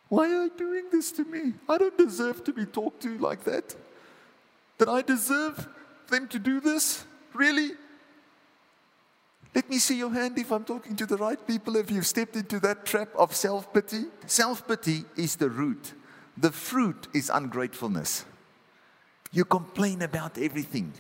Why 0.08 0.24
are 0.26 0.44
you 0.44 0.52
doing 0.56 0.84
this 0.92 1.10
to 1.12 1.24
me? 1.24 1.54
I 1.68 1.78
don't 1.78 1.96
deserve 1.96 2.44
to 2.44 2.52
be 2.52 2.64
talked 2.64 3.02
to 3.02 3.18
like 3.18 3.44
that. 3.44 3.74
Did 4.78 4.88
I 4.88 5.02
deserve 5.02 5.68
them 6.08 6.28
to 6.28 6.38
do 6.38 6.60
this? 6.60 7.04
Really? 7.32 7.72
Let 9.54 9.70
me 9.70 9.78
see 9.78 9.96
your 9.96 10.10
hand 10.10 10.38
if 10.38 10.52
I'm 10.52 10.64
talking 10.64 10.94
to 10.96 11.06
the 11.06 11.16
right 11.16 11.44
people, 11.46 11.76
if 11.76 11.90
you've 11.90 12.06
stepped 12.06 12.36
into 12.36 12.60
that 12.60 12.84
trap 12.84 13.08
of 13.16 13.34
self 13.34 13.72
pity. 13.72 14.04
Self 14.26 14.68
pity 14.68 15.04
is 15.16 15.36
the 15.36 15.48
root, 15.48 15.94
the 16.36 16.52
fruit 16.52 17.08
is 17.14 17.30
ungratefulness. 17.32 18.24
You 19.32 19.44
complain 19.44 20.02
about 20.02 20.38
everything. 20.38 20.92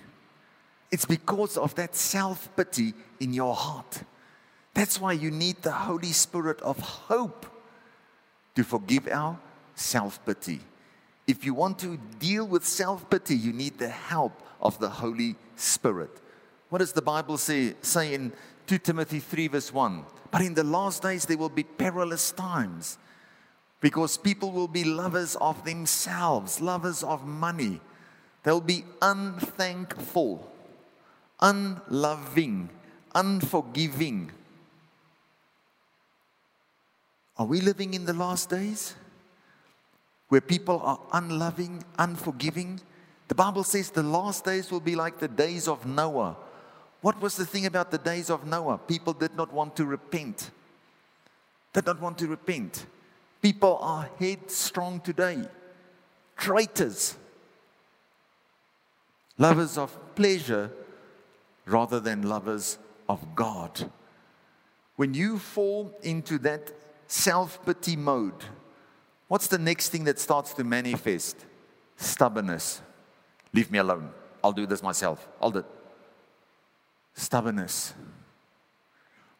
It's 0.90 1.04
because 1.04 1.56
of 1.56 1.74
that 1.74 1.94
self 1.94 2.48
pity 2.56 2.94
in 3.20 3.32
your 3.32 3.54
heart. 3.54 4.02
That's 4.74 5.00
why 5.00 5.12
you 5.12 5.30
need 5.30 5.62
the 5.62 5.72
Holy 5.72 6.12
Spirit 6.12 6.60
of 6.60 6.78
hope 6.78 7.46
to 8.54 8.64
forgive 8.64 9.08
our 9.08 9.38
self 9.74 10.24
pity. 10.24 10.60
If 11.26 11.44
you 11.44 11.54
want 11.54 11.78
to 11.80 11.98
deal 12.18 12.46
with 12.46 12.64
self 12.64 13.08
pity, 13.10 13.36
you 13.36 13.52
need 13.52 13.78
the 13.78 13.88
help 13.88 14.40
of 14.60 14.78
the 14.78 14.88
Holy 14.88 15.36
Spirit. 15.56 16.10
What 16.68 16.78
does 16.78 16.92
the 16.92 17.02
Bible 17.02 17.38
say, 17.38 17.74
say 17.82 18.14
in 18.14 18.32
2 18.66 18.78
Timothy 18.78 19.20
3, 19.20 19.48
verse 19.48 19.72
1? 19.72 20.04
But 20.30 20.42
in 20.42 20.54
the 20.54 20.64
last 20.64 21.02
days 21.02 21.24
there 21.24 21.38
will 21.38 21.48
be 21.48 21.62
perilous 21.62 22.32
times 22.32 22.98
because 23.86 24.16
people 24.16 24.50
will 24.50 24.66
be 24.66 24.82
lovers 24.82 25.36
of 25.36 25.64
themselves, 25.64 26.60
lovers 26.60 27.04
of 27.04 27.24
money. 27.24 27.80
They'll 28.42 28.60
be 28.60 28.84
unthankful, 29.00 30.50
unloving, 31.38 32.68
unforgiving. 33.14 34.32
Are 37.38 37.46
we 37.46 37.60
living 37.60 37.94
in 37.94 38.06
the 38.06 38.12
last 38.12 38.50
days 38.50 38.96
where 40.30 40.40
people 40.40 40.80
are 40.80 40.98
unloving, 41.12 41.84
unforgiving? 41.96 42.80
The 43.28 43.36
Bible 43.36 43.62
says 43.62 43.90
the 43.90 44.02
last 44.02 44.44
days 44.44 44.68
will 44.68 44.80
be 44.80 44.96
like 44.96 45.20
the 45.20 45.28
days 45.28 45.68
of 45.68 45.86
Noah. 45.86 46.36
What 47.02 47.20
was 47.22 47.36
the 47.36 47.46
thing 47.46 47.66
about 47.66 47.92
the 47.92 47.98
days 47.98 48.30
of 48.30 48.48
Noah? 48.48 48.78
People 48.78 49.12
did 49.12 49.36
not 49.36 49.52
want 49.52 49.76
to 49.76 49.84
repent. 49.84 50.50
They 51.72 51.82
did 51.82 51.86
not 51.86 52.00
want 52.00 52.18
to 52.18 52.26
repent. 52.26 52.84
People 53.46 53.78
are 53.80 54.10
headstrong 54.18 54.98
today, 54.98 55.40
traitors, 56.36 57.16
lovers 59.38 59.78
of 59.78 59.96
pleasure 60.16 60.72
rather 61.64 62.00
than 62.00 62.22
lovers 62.22 62.76
of 63.08 63.36
God. 63.36 63.88
When 64.96 65.14
you 65.14 65.38
fall 65.38 65.96
into 66.02 66.38
that 66.38 66.72
self 67.06 67.64
pity 67.64 67.94
mode, 67.94 68.42
what's 69.28 69.46
the 69.46 69.58
next 69.58 69.90
thing 69.90 70.02
that 70.06 70.18
starts 70.18 70.52
to 70.54 70.64
manifest? 70.64 71.36
Stubbornness. 71.96 72.82
Leave 73.52 73.70
me 73.70 73.78
alone. 73.78 74.10
I'll 74.42 74.50
do 74.50 74.66
this 74.66 74.82
myself. 74.82 75.28
I'll 75.40 75.52
do 75.52 75.60
it. 75.60 75.66
Stubbornness. 77.14 77.94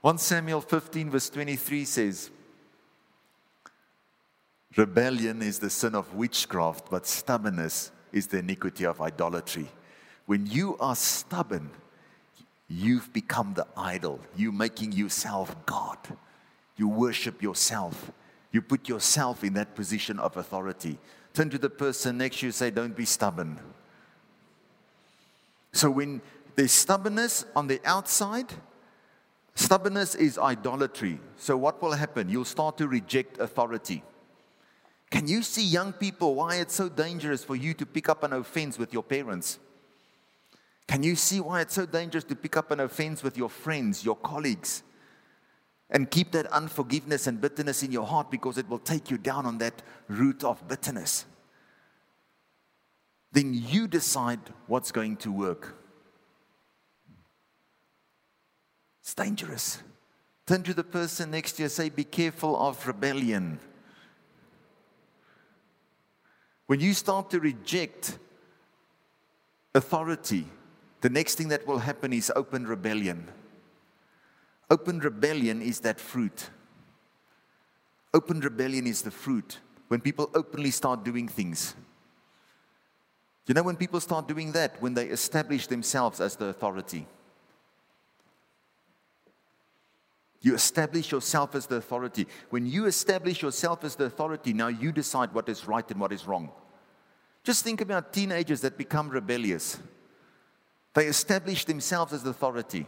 1 0.03 0.19
Samuel 0.19 0.61
15, 0.61 1.11
verse 1.11 1.29
23 1.29 1.85
says, 1.85 2.31
Rebellion 4.75 5.43
is 5.43 5.59
the 5.59 5.71
sin 5.71 5.95
of 5.95 6.15
witchcraft, 6.15 6.91
but 6.91 7.07
stubbornness 7.07 7.93
is 8.13 8.27
the 8.27 8.39
iniquity 8.39 8.85
of 8.85 9.01
idolatry. 9.01 9.69
When 10.27 10.47
you 10.47 10.77
are 10.79 10.97
stubborn, 10.97 11.71
you've 12.69 13.13
become 13.13 13.55
the 13.55 13.67
idol. 13.77 14.21
You're 14.37 14.53
making 14.53 14.93
yourself 14.93 15.55
God. 15.67 15.99
You 16.77 16.89
worship 16.89 17.43
yourself. 17.43 18.11
You 18.53 18.61
put 18.61 18.89
yourself 18.89 19.45
in 19.45 19.55
that 19.55 19.75
position 19.75 20.19
of 20.19 20.37
authority. 20.37 20.99
Turn 21.33 21.51
to 21.51 21.59
the 21.59 21.71
person 21.71 22.19
next 22.19 22.41
to 22.41 22.47
you 22.47 22.53
say, 22.53 22.71
Don't 22.71 22.97
be 22.97 23.05
stubborn. 23.05 23.59
So 25.73 25.91
when 25.91 26.23
there's 26.55 26.73
stubbornness 26.73 27.45
on 27.55 27.67
the 27.67 27.81
outside, 27.85 28.53
stubbornness 29.55 30.15
is 30.15 30.39
idolatry. 30.39 31.21
So 31.37 31.57
what 31.57 31.83
will 31.83 31.93
happen? 31.93 32.31
You'll 32.31 32.47
start 32.47 32.79
to 32.79 32.89
reject 32.89 33.39
authority. 33.39 34.03
Can 35.11 35.29
you 35.29 35.43
see 35.43 35.65
young 35.65 35.93
people 35.93 36.35
why 36.35 36.57
it's 36.57 36.75
so 36.75 36.89
dangerous 36.89 37.45
for 37.45 37.57
you 37.57 37.75
to 37.75 37.87
pick 37.87 38.09
up 38.09 38.23
an 38.23 38.33
offense 38.33 38.79
with 38.79 38.93
your 38.93 39.03
parents? 39.03 39.59
Can 40.89 41.03
you 41.03 41.17
see 41.17 41.41
why 41.41 41.61
it's 41.61 41.75
so 41.75 41.87
dangerous 41.87 42.25
to 42.25 42.37
pick 42.37 42.57
up 42.57 42.71
an 42.71 42.81
offense 42.81 43.23
with 43.23 43.37
your 43.37 43.49
friends, 43.49 44.05
your 44.05 44.17
colleagues? 44.17 44.83
And 45.91 46.11
keep 46.11 46.33
that 46.33 46.47
unforgiveness 46.47 47.29
and 47.29 47.41
bitterness 47.41 47.83
in 47.83 47.93
your 47.93 48.07
heart 48.07 48.31
because 48.31 48.59
it 48.59 48.69
will 48.69 48.81
take 48.81 49.11
you 49.11 49.19
down 49.19 49.47
on 49.47 49.59
that 49.59 49.83
root 50.09 50.43
of 50.43 50.67
bitterness. 50.67 51.25
Then 53.31 53.55
you 53.55 53.87
decide 53.87 54.41
what's 54.67 54.91
going 54.91 55.17
to 55.19 55.31
work. 55.31 55.77
It's 59.03 59.15
dangerous. 59.15 59.79
Turn 60.47 60.65
to 60.65 60.75
the 60.75 60.83
person 60.83 61.31
next 61.31 61.53
to 61.53 61.63
you 61.63 61.69
say, 61.69 61.89
Be 61.89 62.03
careful 62.03 62.57
of 62.61 62.85
rebellion. 62.87 63.61
When 66.67 66.81
you 66.81 66.95
start 66.95 67.31
to 67.31 67.41
reject 67.41 68.19
authority, 69.75 70.47
the 71.01 71.11
next 71.11 71.37
thing 71.37 71.49
that 71.49 71.67
will 71.67 71.79
happen 71.79 72.13
is 72.13 72.33
open 72.35 72.67
rebellion. 72.67 73.29
Open 74.71 74.99
rebellion 74.99 75.63
is 75.63 75.81
that 75.81 76.01
fruit. 76.01 76.51
Open 78.13 78.41
rebellion 78.41 78.87
is 78.87 79.03
the 79.03 79.11
fruit 79.11 79.59
when 79.89 80.01
people 80.01 80.31
openly 80.35 80.71
start 80.71 81.05
doing 81.05 81.29
things. 81.29 81.75
You 83.47 83.55
know, 83.55 83.63
when 83.63 83.77
people 83.77 84.01
start 84.01 84.27
doing 84.27 84.51
that, 84.53 84.83
when 84.83 84.95
they 84.95 85.07
establish 85.07 85.69
themselves 85.69 86.21
as 86.21 86.35
the 86.35 86.47
authority. 86.47 87.07
You 90.43 90.55
establish 90.55 91.11
yourself 91.11 91.55
as 91.55 91.67
the 91.67 91.77
authority. 91.77 92.27
When 92.51 92.67
you 92.67 92.87
establish 92.87 93.43
yourself 93.43 93.85
as 93.85 93.97
the 93.97 94.05
authority, 94.05 94.53
now 94.53 94.69
you 94.69 94.93
decide 94.93 95.33
what 95.33 95.49
is 95.49 95.67
right 95.67 95.89
and 95.91 96.01
what 96.01 96.13
is 96.13 96.27
wrong. 96.27 96.51
Just 97.43 97.65
think 97.65 97.81
about 97.81 98.13
teenagers 98.13 98.61
that 98.61 98.77
become 98.77 99.09
rebellious. 99.09 99.79
They 100.95 101.07
establish 101.07 101.65
themselves 101.65 102.13
as 102.13 102.23
the 102.23 102.31
authority. 102.31 102.87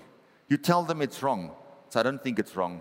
You 0.48 0.56
tell 0.56 0.82
them 0.82 1.02
it's 1.02 1.22
wrong. 1.22 1.52
So 1.90 2.00
I 2.00 2.02
don't 2.02 2.22
think 2.22 2.38
it's 2.38 2.56
wrong. 2.56 2.80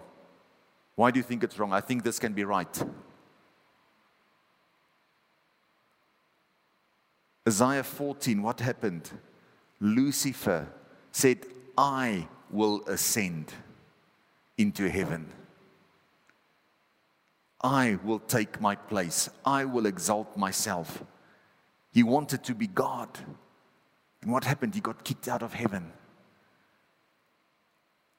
Why 0.95 1.11
do 1.11 1.19
you 1.19 1.23
think 1.23 1.43
it's 1.43 1.59
wrong? 1.59 1.73
I 1.73 1.81
think 1.81 2.03
this 2.03 2.19
can 2.19 2.33
be 2.33 2.43
right. 2.43 2.83
Isaiah 7.47 7.83
14, 7.83 8.41
what 8.41 8.59
happened? 8.59 9.09
Lucifer 9.79 10.67
said, 11.11 11.45
I 11.77 12.27
will 12.49 12.83
ascend 12.87 13.53
into 14.57 14.89
heaven. 14.89 15.31
I 17.61 17.97
will 18.03 18.19
take 18.19 18.61
my 18.61 18.75
place. 18.75 19.29
I 19.45 19.65
will 19.65 19.85
exalt 19.85 20.37
myself. 20.37 21.03
He 21.91 22.03
wanted 22.03 22.43
to 22.45 22.55
be 22.55 22.67
God. 22.67 23.09
And 24.21 24.31
what 24.31 24.43
happened? 24.43 24.75
He 24.75 24.81
got 24.81 25.03
kicked 25.03 25.27
out 25.27 25.41
of 25.41 25.53
heaven. 25.53 25.91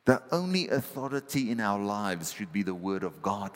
The 0.05 0.23
only 0.33 0.69
authority 0.69 1.51
in 1.51 1.61
our 1.61 1.79
lives 1.79 2.33
should 2.33 2.53
be 2.53 2.63
the 2.63 2.75
Word 2.75 3.03
of 3.03 3.21
God. 3.21 3.53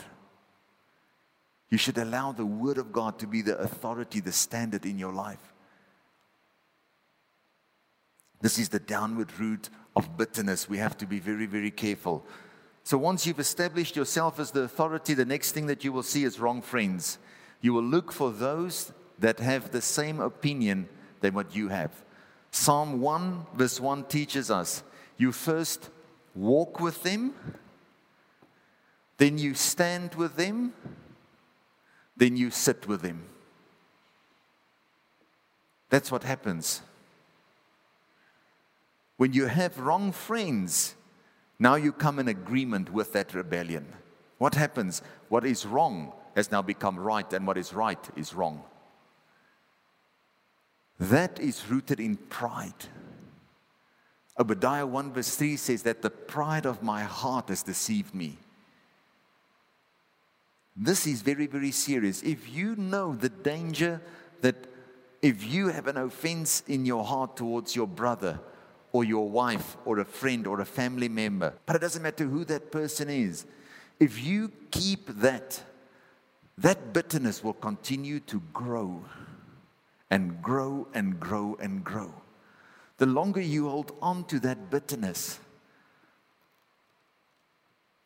You 1.71 1.79
should 1.79 1.97
allow 1.97 2.33
the 2.33 2.45
Word 2.45 2.77
of 2.77 2.93
God 2.93 3.19
to 3.21 3.27
be 3.27 3.41
the 3.41 3.59
authority, 3.59 4.21
the 4.21 4.33
standard 4.33 4.85
in 4.85 4.99
your 4.99 5.13
life. 5.13 5.53
This 8.43 8.59
is 8.59 8.69
the 8.69 8.81
downward 8.81 9.33
root 9.39 9.71
of 9.97 10.17
bitterness. 10.19 10.69
We 10.69 10.79
have 10.79 10.99
to 10.99 11.07
be 11.07 11.21
very, 11.21 11.47
very 11.47 11.71
careful. 11.71 12.27
So, 12.85 12.99
once 12.99 13.27
you've 13.27 13.39
established 13.39 13.97
yourself 13.97 14.41
as 14.41 14.51
the 14.51 14.63
authority, 14.63 15.15
the 15.15 15.25
next 15.25 15.53
thing 15.53 15.67
that 15.67 15.85
you 15.85 15.93
will 15.93 16.03
see 16.03 16.25
is 16.25 16.41
wrong 16.41 16.63
friends. 16.63 17.19
You 17.61 17.73
will 17.73 17.85
look 17.85 18.11
for 18.11 18.33
those 18.33 18.93
that 19.21 19.39
have 19.39 19.71
the 19.71 19.81
same 19.81 20.21
opinion 20.21 20.89
than 21.21 21.35
what 21.35 21.55
you 21.55 21.69
have. 21.69 21.93
Psalm 22.51 23.01
1, 23.01 23.47
verse 23.55 23.81
1 23.81 24.05
teaches 24.05 24.51
us 24.51 24.83
you 25.17 25.31
first 25.31 25.91
walk 26.35 26.81
with 26.81 27.03
them, 27.03 27.35
then 29.19 29.39
you 29.39 29.55
stand 29.55 30.15
with 30.17 30.37
them, 30.37 30.73
then 32.17 32.37
you 32.37 32.51
sit 32.51 32.89
with 32.89 33.03
them. 33.03 33.25
That's 35.91 36.11
what 36.11 36.25
happens. 36.25 36.83
When 39.17 39.33
you 39.33 39.47
have 39.47 39.79
wrong 39.79 40.11
friends, 40.11 40.95
now 41.63 41.77
you 41.77 41.93
come 41.93 42.19
in 42.19 42.27
agreement 42.27 42.93
with 42.93 43.13
that 43.13 43.35
rebellion. 43.35 43.87
What 44.39 44.57
happens? 44.57 45.01
What 45.29 45.45
is 45.45 45.65
wrong 45.65 46.13
has 46.35 46.51
now 46.51 46.61
become 46.61 46.99
right, 46.99 47.33
and 47.33 47.47
what 47.47 47.57
is 47.57 47.73
right 47.73 48.05
is 48.17 48.35
wrong. 48.35 48.65
that 50.99 51.39
is 51.41 51.69
rooted 51.69 52.01
in 52.01 52.17
pride. 52.17 52.83
Obadiah 54.39 54.87
1 54.87 55.13
verse 55.13 55.35
3 55.37 55.57
says 55.57 55.83
that 55.83 56.03
the 56.03 56.11
pride 56.11 56.67
of 56.67 56.83
my 56.83 57.03
heart 57.03 57.49
has 57.49 57.63
deceived 57.63 58.15
me. 58.15 58.39
This 60.77 61.07
is 61.07 61.23
very, 61.23 61.47
very 61.47 61.71
serious. 61.71 62.23
If 62.23 62.53
you 62.53 62.75
know 62.77 63.15
the 63.15 63.29
danger 63.29 64.01
that 64.41 64.57
if 65.21 65.45
you 65.45 65.69
have 65.69 65.87
an 65.87 65.97
offense 65.97 66.63
in 66.67 66.87
your 66.87 67.05
heart 67.05 67.37
towards 67.37 67.77
your 67.77 67.87
brother 67.87 68.41
or 68.93 69.05
your 69.05 69.29
wife 69.29 69.77
or 69.85 69.99
a 69.99 70.05
friend 70.05 70.47
or 70.47 70.61
a 70.61 70.65
family 70.65 71.09
member, 71.09 71.55
but 71.67 71.77
it 71.77 71.81
doesn't 71.81 72.03
matter 72.03 72.25
who 72.25 72.45
that 72.45 72.71
person 72.71 73.09
is, 73.09 73.47
if 73.99 74.23
you 74.23 74.53
keep 74.71 75.07
that, 75.21 75.63
that 76.59 76.93
bitterness 76.93 77.43
will 77.43 77.55
continue 77.55 78.21
to 78.21 78.43
grow 78.53 79.05
and 80.11 80.43
grow 80.43 80.87
and 80.93 81.19
grow 81.19 81.57
and 81.61 81.83
grow. 81.83 82.13
The 82.99 83.07
longer 83.07 83.41
you 83.41 83.69
hold 83.69 83.97
on 84.03 84.25
to 84.25 84.39
that 84.41 84.71
bitterness, 84.71 85.39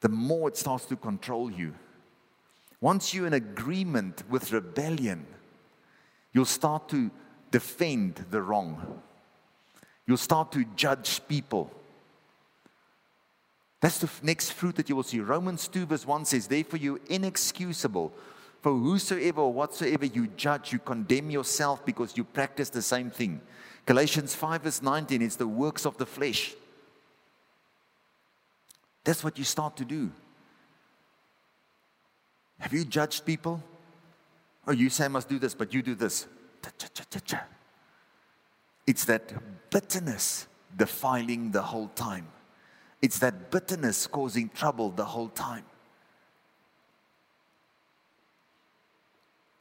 the 0.00 0.08
more 0.08 0.48
it 0.48 0.56
starts 0.56 0.84
to 0.86 0.96
control 0.96 1.50
you. 1.50 1.74
Once 2.80 3.12
you're 3.12 3.26
in 3.26 3.32
agreement 3.32 4.22
with 4.30 4.52
rebellion, 4.52 5.26
you'll 6.32 6.44
start 6.44 6.88
to 6.90 7.10
defend 7.50 8.24
the 8.30 8.40
wrong. 8.40 9.02
You'll 10.06 10.16
start 10.16 10.52
to 10.52 10.64
judge 10.76 11.20
people. 11.26 11.70
That's 13.80 13.98
the 13.98 14.10
next 14.22 14.52
fruit 14.52 14.76
that 14.76 14.88
you 14.88 14.96
will 14.96 15.02
see. 15.02 15.20
Romans 15.20 15.68
2, 15.68 15.86
verse 15.86 16.06
1 16.06 16.24
says, 16.24 16.46
Therefore, 16.46 16.78
you're 16.78 17.00
inexcusable. 17.08 18.12
For 18.62 18.72
whosoever 18.72 19.42
or 19.42 19.52
whatsoever 19.52 20.06
you 20.06 20.28
judge, 20.28 20.72
you 20.72 20.78
condemn 20.78 21.30
yourself 21.30 21.84
because 21.84 22.16
you 22.16 22.24
practice 22.24 22.70
the 22.70 22.82
same 22.82 23.10
thing. 23.10 23.40
Galatians 23.84 24.34
5, 24.34 24.62
verse 24.62 24.82
19, 24.82 25.22
it's 25.22 25.36
the 25.36 25.46
works 25.46 25.86
of 25.86 25.96
the 25.98 26.06
flesh. 26.06 26.54
That's 29.04 29.22
what 29.22 29.38
you 29.38 29.44
start 29.44 29.76
to 29.76 29.84
do. 29.84 30.10
Have 32.58 32.72
you 32.72 32.84
judged 32.84 33.24
people? 33.24 33.62
Oh, 34.66 34.72
you 34.72 34.90
say 34.90 35.04
I 35.04 35.08
must 35.08 35.28
do 35.28 35.38
this, 35.38 35.54
but 35.54 35.72
you 35.72 35.82
do 35.82 35.94
this. 35.94 36.26
It's 38.86 39.04
that 39.06 39.70
bitterness 39.70 40.46
defiling 40.76 41.50
the 41.50 41.62
whole 41.62 41.88
time. 41.88 42.28
It's 43.02 43.18
that 43.18 43.50
bitterness 43.50 44.06
causing 44.06 44.48
trouble 44.50 44.90
the 44.90 45.04
whole 45.04 45.28
time. 45.28 45.64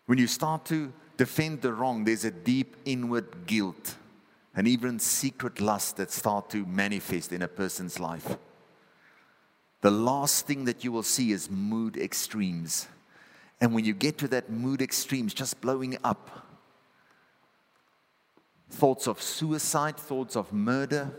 When 0.06 0.18
you 0.18 0.28
start 0.28 0.66
to 0.66 0.94
defend 1.18 1.62
the 1.62 1.74
wrong, 1.74 2.04
there's 2.04 2.26
a 2.26 2.32
deep 2.32 2.76
inward 2.86 3.48
guilt 3.48 3.96
and 4.56 4.68
even 4.68 5.00
secret 5.00 5.60
lust 5.60 5.98
that 5.98 6.12
start 6.12 6.50
to 6.52 6.66
manifest 6.66 7.32
in 7.32 7.42
a 7.42 7.48
person's 7.48 8.00
life. 8.00 8.38
The 9.82 9.92
last 9.92 10.48
thing 10.48 10.66
that 10.66 10.84
you 10.84 10.92
will 10.92 11.04
see 11.04 11.32
is 11.32 11.50
mood 11.50 11.98
extremes. 11.98 12.88
And 13.60 13.74
when 13.74 13.86
you 13.86 13.94
get 13.94 14.18
to 14.20 14.28
that 14.30 14.50
mood 14.50 14.82
extremes, 14.82 15.34
just 15.34 15.60
blowing 15.62 15.98
up, 16.04 16.46
thoughts 18.70 19.08
of 19.08 19.22
suicide, 19.22 19.98
thoughts 19.98 20.36
of 20.36 20.52
murder, 20.52 21.12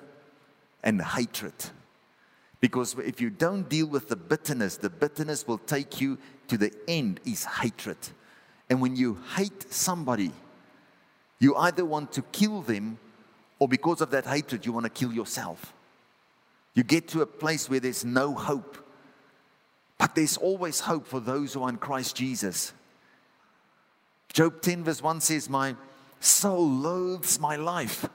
and 0.82 1.00
hatred. 1.00 1.54
Because 2.60 2.96
if 2.98 3.20
you 3.20 3.30
don't 3.30 3.68
deal 3.68 3.86
with 3.86 4.08
the 4.08 4.16
bitterness, 4.16 4.76
the 4.76 4.90
bitterness 4.90 5.46
will 5.46 5.58
take 5.58 6.00
you 6.00 6.18
to 6.48 6.56
the 6.56 6.72
end 6.88 7.20
is 7.24 7.44
hatred. 7.44 7.98
And 8.70 8.80
when 8.80 8.96
you 8.96 9.18
hate 9.36 9.72
somebody, 9.72 10.32
you 11.38 11.54
either 11.56 11.84
want 11.84 12.12
to 12.12 12.22
kill 12.22 12.62
them 12.62 12.98
or 13.58 13.68
because 13.68 14.00
of 14.00 14.10
that 14.10 14.26
hatred, 14.26 14.66
you 14.66 14.72
want 14.72 14.84
to 14.84 14.90
kill 14.90 15.12
yourself. 15.12 15.72
You 16.74 16.82
get 16.82 17.08
to 17.08 17.22
a 17.22 17.26
place 17.26 17.70
where 17.70 17.80
there's 17.80 18.04
no 18.04 18.34
hope. 18.34 18.76
But 19.98 20.14
there's 20.14 20.36
always 20.36 20.80
hope 20.80 21.06
for 21.06 21.20
those 21.20 21.54
who 21.54 21.62
are 21.62 21.70
in 21.70 21.78
Christ 21.78 22.16
Jesus. 22.16 22.74
Job 24.32 24.60
10, 24.60 24.84
verse 24.84 25.02
1 25.02 25.22
says, 25.22 25.48
My 25.48 25.74
soul 26.20 26.68
loathes 26.68 27.38
my 27.38 27.56
life. 27.56 28.08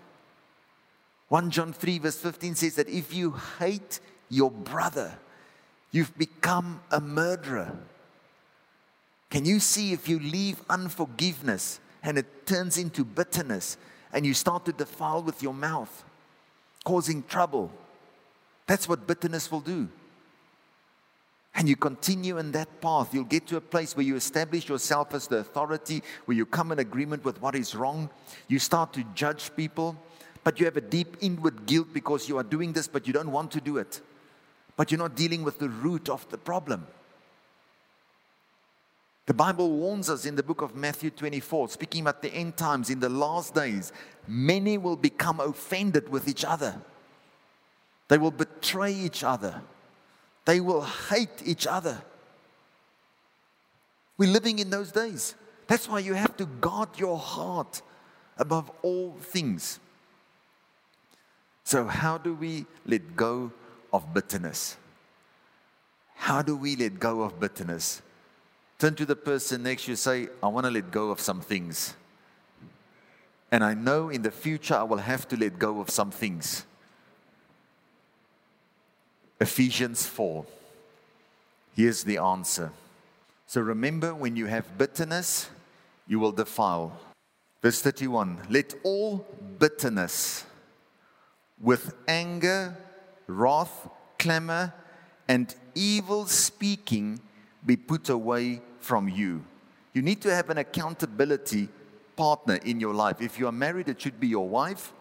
1 1.30 1.50
John 1.52 1.72
3, 1.72 2.00
verse 2.00 2.18
15 2.18 2.56
says 2.56 2.76
that 2.76 2.90
if 2.90 3.14
you 3.14 3.36
hate 3.60 4.00
your 4.30 4.52
brother, 4.52 5.18
you've 5.92 6.18
become 6.18 6.82
a 6.92 7.00
murderer. 7.00 7.78
Can 9.30 9.46
you 9.46 9.60
see 9.60 9.94
if 9.94 10.10
you 10.10 10.20
leave 10.20 10.62
unforgiveness 10.70 11.80
and 12.04 12.18
it 12.18 12.46
turns 12.46 12.78
into 12.78 13.06
bitterness 13.06 13.78
and 14.12 14.26
you 14.26 14.34
start 14.34 14.66
to 14.66 14.74
defile 14.74 15.24
with 15.24 15.42
your 15.42 15.54
mouth, 15.54 16.04
causing 16.84 17.24
trouble? 17.24 17.72
That's 18.68 18.90
what 18.90 19.08
bitterness 19.08 19.50
will 19.50 19.62
do. 19.62 19.88
And 21.62 21.69
you 21.69 21.76
continue 21.76 22.39
in 22.39 22.54
that 22.54 22.82
path, 22.82 23.13
you'll 23.13 23.24
get 23.24 23.45
to 23.50 23.58
a 23.58 23.62
place 23.62 23.95
where 23.95 24.04
you 24.04 24.15
establish 24.15 24.67
yourself 24.67 25.13
as 25.13 25.28
the 25.28 25.38
authority, 25.38 26.02
where 26.26 26.36
you 26.36 26.43
come 26.43 26.71
in 26.71 26.80
agreement 26.80 27.24
with 27.24 27.39
what 27.39 27.54
is 27.54 27.76
wrong. 27.76 28.10
You 28.47 28.58
start 28.58 28.93
to 28.93 29.04
judge 29.13 29.56
people, 29.56 29.95
but 30.43 30.60
you 30.60 30.65
have 30.65 30.76
a 30.78 30.82
deep 30.82 31.17
inward 31.21 31.67
guilt 31.67 31.89
because 31.93 32.28
you 32.28 32.39
are 32.39 32.43
doing 32.43 32.74
this, 32.74 32.88
but 32.88 33.06
you 33.06 33.13
don't 33.13 33.32
want 33.32 33.52
to 33.52 33.62
do 33.62 33.78
it. 33.78 34.02
But 34.76 34.89
you're 34.89 34.97
not 34.97 35.15
dealing 35.15 35.43
with 35.43 35.60
the 35.60 35.69
root 35.69 36.10
of 36.10 36.28
the 36.32 36.38
problem. 36.39 36.88
The 39.28 39.36
Bible 39.36 39.69
warns 39.69 40.10
us 40.10 40.26
in 40.26 40.36
the 40.36 40.41
book 40.41 40.63
of 40.63 40.76
Matthew 40.76 41.12
24, 41.12 41.69
speaking 41.69 42.02
about 42.02 42.24
the 42.24 42.34
end 42.34 42.58
times, 42.58 42.89
in 42.89 43.00
the 43.00 43.08
last 43.08 43.54
days, 43.54 43.93
many 44.28 44.80
will 44.80 44.95
become 44.95 45.39
offended 45.39 46.10
with 46.10 46.28
each 46.28 46.43
other. 46.43 46.82
They 48.08 48.17
will 48.17 48.32
betray 48.32 48.93
each 48.93 49.24
other. 49.24 49.62
They 50.45 50.60
will 50.60 50.82
hate 50.82 51.41
each 51.45 51.67
other. 51.67 52.01
We're 54.17 54.32
living 54.32 54.60
in 54.60 54.69
those 54.69 54.91
days. 54.91 55.36
That's 55.67 55.88
why 55.88 55.99
you 55.99 56.13
have 56.13 56.36
to 56.38 56.45
guard 56.45 56.89
your 56.97 57.17
heart 57.17 57.82
above 58.38 58.71
all 58.82 59.15
things. 59.19 59.80
So, 61.63 61.86
how 61.86 62.17
do 62.17 62.34
we 62.34 62.65
let 62.86 63.15
go 63.15 63.51
of 63.93 64.13
bitterness? 64.13 64.77
How 66.15 66.41
do 66.41 66.56
we 66.56 66.75
let 66.75 66.99
go 66.99 67.21
of 67.21 67.39
bitterness? 67.39 68.01
Turn 68.77 68.95
to 68.95 69.06
the 69.06 69.15
person 69.15 69.63
next 69.63 69.86
to 69.86 69.91
you 69.91 69.95
say, 69.95 70.27
I 70.41 70.47
want 70.47 70.65
to 70.65 70.71
let 70.71 70.91
go 70.91 71.12
of 71.12 71.19
some 71.19 71.41
things. 71.41 71.93
And 73.51 73.63
I 73.63 73.73
know 73.73 74.10
in 74.10 74.21
the 74.21 74.32
future 74.32 74.75
I 74.75 74.84
will 74.84 74.97
have 74.97 75.27
to 75.30 75.38
let 75.38 75.60
go 75.60 75.82
of 75.82 75.89
some 75.89 76.10
things. 76.10 76.65
Ephesians 79.41 80.06
4. 80.06 80.45
Here's 81.75 82.04
the 82.04 82.19
answer. 82.19 82.71
So 83.47 83.60
remember, 83.60 84.13
when 84.13 84.36
you 84.36 84.45
have 84.45 84.77
bitterness, 84.77 85.49
you 86.08 86.19
will 86.19 86.32
defile. 86.32 86.95
Verse 87.63 87.82
31 87.82 88.38
Let 88.51 88.75
all 88.84 89.25
bitterness 89.58 90.45
with 91.60 91.95
anger, 92.08 92.77
wrath, 93.25 93.89
clamor, 94.19 94.73
and 95.27 95.56
evil 95.73 96.27
speaking 96.27 97.19
be 97.65 97.75
put 97.75 98.10
away 98.10 98.62
from 98.80 99.10
you. 99.10 99.43
You 99.93 100.04
need 100.04 100.21
to 100.21 100.36
have 100.36 100.51
an 100.51 100.60
accountability 100.60 101.67
partner 102.15 102.60
in 102.63 102.80
your 102.80 102.93
life. 102.93 103.21
If 103.21 103.39
you 103.39 103.47
are 103.47 103.51
married, 103.51 103.89
it 103.89 103.99
should 103.99 104.19
be 104.19 104.27
your 104.27 104.47
wife. 104.47 104.93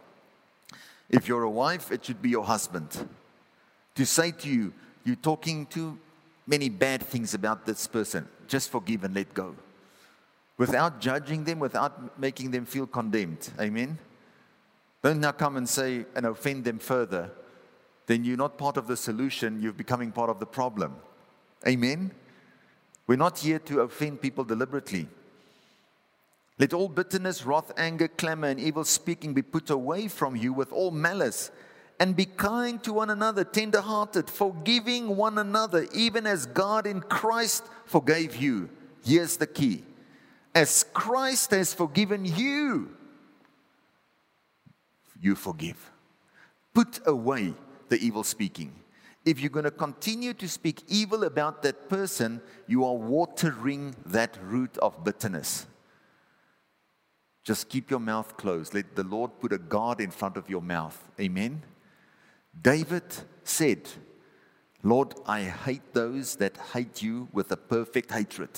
If 1.10 1.28
you're 1.28 1.42
a 1.42 1.50
wife, 1.50 1.92
it 1.92 2.06
should 2.06 2.22
be 2.22 2.30
your 2.30 2.44
husband. 2.44 3.06
To 3.96 4.06
say 4.06 4.30
to 4.32 4.48
you, 4.48 4.72
you're 5.04 5.16
talking 5.16 5.66
too 5.66 5.98
many 6.46 6.68
bad 6.68 7.02
things 7.02 7.34
about 7.34 7.66
this 7.66 7.86
person, 7.86 8.28
just 8.48 8.70
forgive 8.70 9.04
and 9.04 9.14
let 9.14 9.32
go. 9.34 9.54
Without 10.58 11.00
judging 11.00 11.44
them, 11.44 11.58
without 11.58 12.18
making 12.18 12.50
them 12.50 12.66
feel 12.66 12.86
condemned. 12.86 13.50
Amen? 13.58 13.98
Don't 15.02 15.20
now 15.20 15.32
come 15.32 15.56
and 15.56 15.68
say 15.68 16.04
and 16.14 16.26
offend 16.26 16.64
them 16.64 16.78
further. 16.78 17.30
Then 18.06 18.24
you're 18.24 18.36
not 18.36 18.58
part 18.58 18.76
of 18.76 18.86
the 18.86 18.96
solution, 18.96 19.62
you're 19.62 19.72
becoming 19.72 20.12
part 20.12 20.28
of 20.28 20.38
the 20.38 20.46
problem. 20.46 20.96
Amen? 21.66 22.10
We're 23.06 23.16
not 23.16 23.38
here 23.38 23.58
to 23.60 23.80
offend 23.80 24.20
people 24.20 24.44
deliberately. 24.44 25.08
Let 26.58 26.74
all 26.74 26.88
bitterness, 26.88 27.46
wrath, 27.46 27.72
anger, 27.78 28.08
clamor, 28.08 28.48
and 28.48 28.60
evil 28.60 28.84
speaking 28.84 29.32
be 29.32 29.42
put 29.42 29.70
away 29.70 30.08
from 30.08 30.36
you 30.36 30.52
with 30.52 30.72
all 30.72 30.90
malice, 30.90 31.50
and 32.00 32.16
be 32.16 32.24
kind 32.24 32.82
to 32.82 32.92
one 32.92 33.10
another, 33.10 33.44
tenderhearted, 33.44 34.28
forgiving 34.28 35.16
one 35.16 35.38
another, 35.38 35.86
even 35.94 36.26
as 36.26 36.46
God 36.46 36.86
in 36.86 37.00
Christ 37.02 37.64
forgave 37.84 38.34
you. 38.34 38.68
Here's 39.04 39.36
the 39.36 39.46
key 39.46 39.84
as 40.52 40.84
Christ 40.92 41.52
has 41.52 41.72
forgiven 41.72 42.24
you, 42.24 42.90
you 45.20 45.36
forgive. 45.36 45.92
Put 46.74 47.00
away 47.06 47.54
the 47.88 47.98
evil 48.04 48.24
speaking 48.24 48.72
if 49.24 49.40
you're 49.40 49.50
going 49.50 49.64
to 49.64 49.70
continue 49.70 50.32
to 50.34 50.48
speak 50.48 50.82
evil 50.88 51.24
about 51.24 51.62
that 51.62 51.88
person, 51.88 52.40
you 52.66 52.84
are 52.84 52.94
watering 52.94 53.94
that 54.06 54.38
root 54.42 54.76
of 54.78 55.04
bitterness. 55.04 55.66
just 57.42 57.68
keep 57.68 57.90
your 57.90 58.00
mouth 58.00 58.36
closed. 58.36 58.74
Let 58.74 58.94
the 58.94 59.02
Lord 59.02 59.30
put 59.40 59.52
a 59.52 59.58
guard 59.58 60.00
in 60.00 60.10
front 60.10 60.36
of 60.36 60.48
your 60.48 60.60
mouth. 60.62 60.96
Amen. 61.18 61.62
David 62.58 63.04
said, 63.44 63.88
Lord, 64.82 65.14
I 65.26 65.42
hate 65.42 65.92
those 65.92 66.36
that 66.36 66.56
hate 66.72 67.02
you 67.02 67.28
with 67.32 67.52
a 67.52 67.56
perfect 67.56 68.12
hatred. 68.12 68.50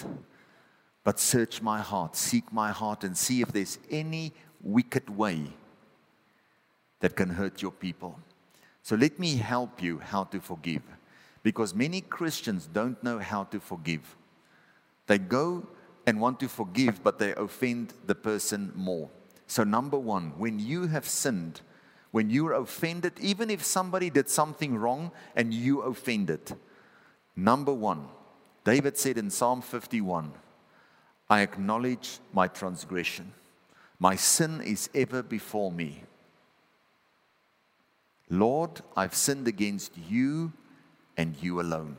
But 1.04 1.18
search 1.18 1.60
my 1.60 1.80
heart, 1.80 2.14
seek 2.16 2.52
my 2.52 2.70
heart, 2.70 3.02
and 3.02 3.16
see 3.16 3.42
if 3.42 3.52
there's 3.52 3.78
any 3.90 4.32
wicked 4.60 5.10
way 5.10 5.46
that 7.00 7.16
can 7.16 7.30
hurt 7.30 7.60
your 7.60 7.72
people. 7.72 8.18
So 8.82 8.94
let 8.96 9.18
me 9.18 9.36
help 9.36 9.82
you 9.82 9.98
how 9.98 10.24
to 10.24 10.40
forgive. 10.40 10.82
Because 11.42 11.74
many 11.74 12.00
Christians 12.00 12.68
don't 12.72 13.02
know 13.02 13.18
how 13.18 13.44
to 13.44 13.58
forgive. 13.58 14.16
They 15.08 15.18
go 15.18 15.66
and 16.06 16.20
want 16.20 16.38
to 16.40 16.48
forgive, 16.48 17.02
but 17.02 17.18
they 17.18 17.34
offend 17.34 17.94
the 18.06 18.14
person 18.14 18.72
more. 18.76 19.08
So, 19.46 19.64
number 19.64 19.98
one, 19.98 20.32
when 20.38 20.58
you 20.58 20.86
have 20.86 21.06
sinned, 21.06 21.60
when 22.12 22.30
you're 22.30 22.52
offended, 22.52 23.14
even 23.20 23.50
if 23.50 23.64
somebody 23.64 24.10
did 24.10 24.28
something 24.28 24.76
wrong 24.76 25.10
and 25.34 25.52
you 25.52 25.80
offended, 25.80 26.54
number 27.34 27.72
one, 27.72 28.06
David 28.64 28.96
said 28.96 29.18
in 29.18 29.30
Psalm 29.30 29.62
51, 29.62 30.32
I 31.28 31.40
acknowledge 31.40 32.18
my 32.32 32.46
transgression. 32.46 33.32
My 33.98 34.14
sin 34.14 34.60
is 34.60 34.90
ever 34.94 35.22
before 35.22 35.72
me. 35.72 36.04
Lord, 38.28 38.82
I've 38.96 39.14
sinned 39.14 39.48
against 39.48 39.92
you 40.08 40.52
and 41.16 41.34
you 41.40 41.60
alone. 41.60 41.96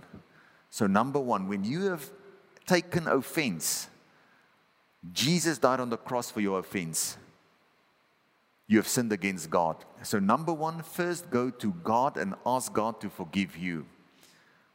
So, 0.70 0.88
number 0.88 1.20
one, 1.20 1.48
when 1.48 1.64
you 1.64 1.86
have 1.86 2.10
taken 2.66 3.08
offense, 3.08 3.88
Jesus 5.12 5.58
died 5.58 5.80
on 5.80 5.90
the 5.90 5.98
cross 5.98 6.30
for 6.32 6.42
your 6.42 6.60
offense. 6.60 7.18
You 8.68 8.78
have 8.78 8.88
sinned 8.88 9.12
against 9.12 9.50
God. 9.50 9.78
So, 10.04 10.20
number 10.20 10.54
one, 10.54 10.82
first 10.84 11.30
go 11.30 11.50
to 11.50 11.72
God 11.84 12.18
and 12.18 12.36
ask 12.46 12.72
God 12.72 13.02
to 13.02 13.10
forgive 13.10 13.58
you. 13.58 13.86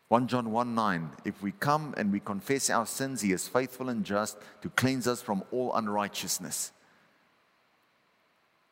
1 0.08 0.26
John 0.26 0.52
1 0.52 0.74
9, 0.74 1.10
if 1.24 1.42
we 1.42 1.52
come 1.52 1.94
and 1.96 2.10
we 2.10 2.20
confess 2.20 2.70
our 2.70 2.86
sins, 2.86 3.20
He 3.20 3.32
is 3.32 3.46
faithful 3.48 3.88
and 3.88 4.04
just 4.04 4.38
to 4.62 4.70
cleanse 4.70 5.06
us 5.06 5.20
from 5.20 5.44
all 5.50 5.74
unrighteousness. 5.74 6.72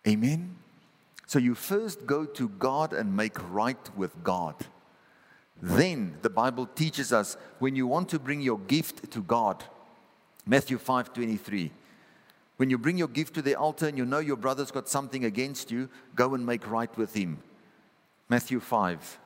Amen. 0.07 0.57
So 1.27 1.39
you 1.39 1.55
first 1.55 2.07
go 2.07 2.25
to 2.25 2.49
God 2.49 2.93
and 2.93 3.17
make 3.17 3.37
right 3.53 3.97
with 3.97 4.23
God. 4.23 4.55
Then 5.61 6.17
the 6.23 6.31
Bible 6.31 6.67
teaches 6.67 7.13
us 7.13 7.37
when 7.59 7.75
you 7.75 7.87
want 7.87 8.09
to 8.11 8.19
bring 8.19 8.41
your 8.41 8.59
gift 8.59 9.11
to 9.11 9.23
God, 9.23 9.65
Matthew 10.47 10.79
5 10.79 11.13
23. 11.13 11.71
When 12.57 12.71
you 12.71 12.79
bring 12.79 12.97
your 12.97 13.09
gift 13.09 13.35
to 13.35 13.43
the 13.43 13.55
altar 13.55 13.87
and 13.87 13.99
you 13.99 14.07
know 14.07 14.19
your 14.19 14.37
brother's 14.37 14.71
got 14.71 14.89
something 14.89 15.25
against 15.25 15.71
you, 15.71 15.89
go 16.15 16.35
and 16.35 16.45
make 16.45 16.71
right 16.71 16.95
with 16.97 17.15
him. 17.15 17.39
Matthew 18.29 18.61
5. 18.61 19.19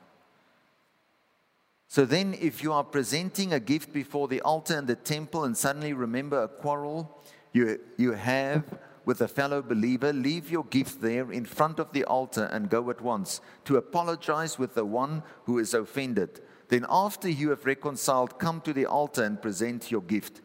So 1.89 2.05
then, 2.05 2.37
if 2.41 2.63
you 2.63 2.73
are 2.73 2.85
presenting 2.85 3.53
a 3.53 3.59
gift 3.59 3.93
before 3.93 4.29
the 4.29 4.41
altar 4.43 4.77
and 4.77 4.87
the 4.87 4.95
temple 4.95 5.45
and 5.45 5.57
suddenly 5.57 5.93
remember 5.93 6.43
a 6.43 6.49
quarrel 6.49 7.21
you, 7.53 7.81
you 7.97 8.13
have 8.13 8.63
with 9.05 9.21
a 9.23 9.29
fellow 9.29 9.61
believer, 9.61 10.13
leave 10.13 10.51
your 10.51 10.65
gift 10.65 11.01
there 11.01 11.33
in 11.33 11.45
front 11.45 11.81
of 11.81 11.93
the 11.93 12.05
altar 12.05 12.45
and 12.53 12.71
go 12.71 12.91
at 12.91 13.01
once 13.01 13.41
to 13.65 13.77
apologize 13.77 14.57
with 14.57 14.75
the 14.75 14.85
one 14.85 15.23
who 15.47 15.59
is 15.59 15.75
offended. 15.75 16.41
Then, 16.69 16.87
after 16.89 17.29
you 17.29 17.51
have 17.51 17.67
reconciled, 17.67 18.39
come 18.39 18.61
to 18.61 18.73
the 18.73 18.87
altar 18.87 19.25
and 19.25 19.43
present 19.43 19.91
your 19.91 20.03
gift. 20.03 20.43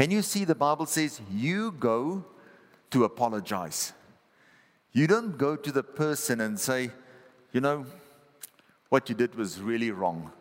Can 0.00 0.10
you 0.10 0.22
see 0.22 0.46
the 0.46 0.54
Bible 0.54 0.86
says 0.86 1.20
you 1.30 1.72
go 1.72 2.24
to 2.90 3.04
apologize? 3.04 3.92
You 4.94 5.06
don't 5.06 5.36
go 5.36 5.56
to 5.56 5.70
the 5.70 5.82
person 5.82 6.40
and 6.40 6.58
say, 6.58 6.90
you 7.52 7.60
know, 7.60 7.84
what 8.88 9.10
you 9.10 9.14
did 9.14 9.34
was 9.34 9.60
really 9.60 9.90
wrong. 9.90 10.32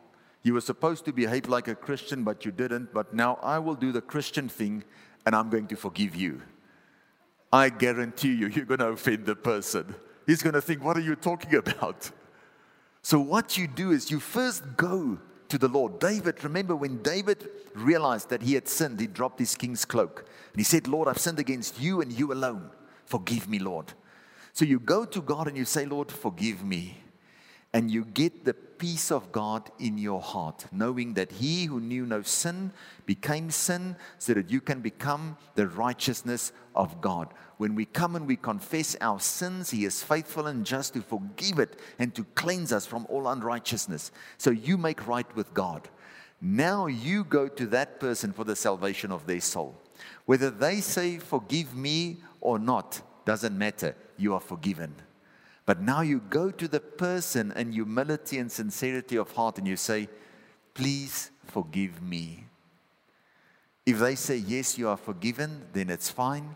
You 0.44 0.54
were 0.54 0.62
supposed 0.62 1.04
to 1.04 1.12
behave 1.12 1.50
like 1.50 1.68
a 1.68 1.76
Christian, 1.76 2.24
but 2.24 2.46
you 2.46 2.54
didn't. 2.54 2.94
But 2.94 3.14
now 3.14 3.38
I 3.44 3.60
will 3.60 3.76
do 3.76 3.92
the 3.92 4.00
Christian 4.00 4.48
thing 4.48 4.86
and 5.26 5.36
I'm 5.36 5.50
going 5.50 5.68
to 5.68 5.76
forgive 5.76 6.16
you. 6.16 6.42
I 7.52 7.68
guarantee 7.68 8.36
you, 8.36 8.48
you're 8.48 8.64
going 8.64 8.80
to 8.80 8.88
offend 8.88 9.26
the 9.26 9.36
person. 9.36 9.94
He's 10.26 10.42
going 10.42 10.56
to 10.56 10.62
think, 10.62 10.82
What 10.82 10.96
are 10.96 11.02
you 11.02 11.18
talking 11.18 11.56
about? 11.66 12.10
So, 13.02 13.20
what 13.20 13.58
you 13.58 13.68
do 13.68 13.92
is 13.92 14.10
you 14.10 14.22
first 14.22 14.78
go 14.78 15.20
to 15.50 15.58
the 15.58 15.68
Lord. 15.68 16.00
David, 16.00 16.44
remember 16.44 16.76
when 16.76 17.02
David 17.02 17.50
realized 17.74 18.30
that 18.30 18.42
he 18.42 18.54
had 18.54 18.68
sinned, 18.68 19.00
he 19.00 19.08
dropped 19.08 19.40
his 19.40 19.56
king's 19.56 19.86
cloak. 19.86 20.26
And 20.54 20.60
he 20.60 20.64
said, 20.64 20.88
Lord, 20.88 21.08
I've 21.08 21.18
sinned 21.18 21.40
against 21.40 21.80
you 21.80 22.02
and 22.02 22.12
you 22.12 22.32
alone. 22.32 22.70
Forgive 23.06 23.50
me, 23.50 23.60
Lord. 23.60 23.94
So 24.54 24.66
you 24.66 24.80
go 24.80 25.06
to 25.06 25.22
God 25.22 25.48
and 25.48 25.58
you 25.58 25.66
say, 25.66 25.86
Lord, 25.86 26.12
forgive 26.12 26.64
me. 26.64 26.98
And 27.72 27.92
you 27.92 28.04
get 28.04 28.46
the 28.46 28.54
peace 28.54 29.12
of 29.12 29.32
God 29.32 29.70
in 29.78 29.98
your 30.00 30.22
heart, 30.22 30.66
knowing 30.72 31.14
that 31.14 31.32
He 31.32 31.66
who 31.66 31.80
knew 31.80 32.06
no 32.06 32.24
sin 32.24 32.72
became 33.06 33.52
sin 33.52 33.96
so 34.18 34.34
that 34.34 34.50
you 34.50 34.60
can 34.60 34.82
become 34.82 35.38
the 35.54 35.68
righteousness 35.68 36.52
of 36.74 37.00
God. 37.00 37.32
When 37.60 37.76
we 37.76 37.84
come 37.84 38.16
and 38.16 38.26
we 38.26 38.38
confess 38.38 38.96
our 39.02 39.20
sins, 39.20 39.70
He 39.70 39.84
is 39.84 40.02
faithful 40.02 40.48
and 40.48 40.66
just 40.66 40.94
to 40.94 41.02
forgive 41.02 41.60
it 41.60 41.78
and 42.00 42.16
to 42.16 42.24
cleanse 42.34 42.72
us 42.72 42.86
from 42.86 43.06
all 43.10 43.28
unrighteousness. 43.28 44.14
So 44.38 44.50
you 44.50 44.78
make 44.78 45.06
right 45.06 45.28
with 45.36 45.54
God. 45.54 45.90
Now 46.40 46.88
you 46.88 47.26
go 47.26 47.50
to 47.50 47.66
that 47.68 48.00
person 48.00 48.32
for 48.32 48.46
the 48.46 48.56
salvation 48.56 49.12
of 49.12 49.28
their 49.28 49.42
soul. 49.42 49.76
Whether 50.26 50.50
they 50.50 50.80
say, 50.80 51.18
Forgive 51.18 51.76
me 51.76 52.22
or 52.40 52.60
not, 52.60 53.02
doesn't 53.26 53.58
matter. 53.58 53.94
You 54.18 54.36
are 54.36 54.40
forgiven. 54.40 54.96
But 55.66 55.82
now 55.82 56.00
you 56.00 56.22
go 56.30 56.52
to 56.52 56.66
the 56.66 56.80
person 56.80 57.52
in 57.58 57.74
humility 57.74 58.38
and 58.38 58.50
sincerity 58.50 59.18
of 59.18 59.34
heart 59.34 59.58
and 59.58 59.68
you 59.68 59.76
say, 59.76 60.08
Please 60.74 61.30
forgive 61.44 62.02
me. 62.02 62.46
If 63.86 64.00
they 64.00 64.16
say, 64.16 64.38
Yes, 64.38 64.78
you 64.78 64.88
are 64.88 64.96
forgiven, 64.96 65.66
then 65.74 65.90
it's 65.90 66.10
fine. 66.10 66.56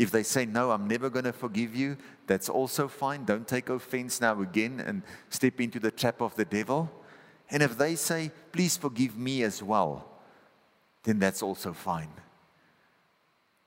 If 0.00 0.10
they 0.10 0.22
say, 0.22 0.46
No, 0.46 0.70
I'm 0.70 0.88
never 0.88 1.10
going 1.10 1.26
to 1.26 1.32
forgive 1.32 1.76
you, 1.76 1.98
that's 2.26 2.48
also 2.48 2.88
fine. 2.88 3.26
Don't 3.26 3.46
take 3.46 3.68
offense 3.68 4.18
now 4.18 4.40
again 4.40 4.80
and 4.80 5.02
step 5.28 5.60
into 5.60 5.78
the 5.78 5.90
trap 5.90 6.22
of 6.22 6.34
the 6.36 6.46
devil. 6.46 6.90
And 7.50 7.62
if 7.62 7.76
they 7.76 7.96
say, 7.96 8.30
Please 8.50 8.78
forgive 8.78 9.18
me 9.18 9.42
as 9.42 9.62
well, 9.62 10.08
then 11.02 11.18
that's 11.18 11.42
also 11.42 11.74
fine. 11.74 12.08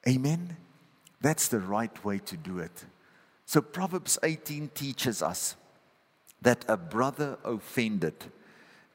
Amen? 0.07 0.57
That's 1.21 1.49
the 1.49 1.59
right 1.59 2.03
way 2.03 2.17
to 2.17 2.35
do 2.35 2.57
it. 2.57 2.83
So 3.45 3.61
Proverbs 3.61 4.17
18 4.23 4.69
teaches 4.69 5.21
us 5.21 5.55
that 6.41 6.65
a 6.67 6.77
brother 6.77 7.37
offended 7.43 8.15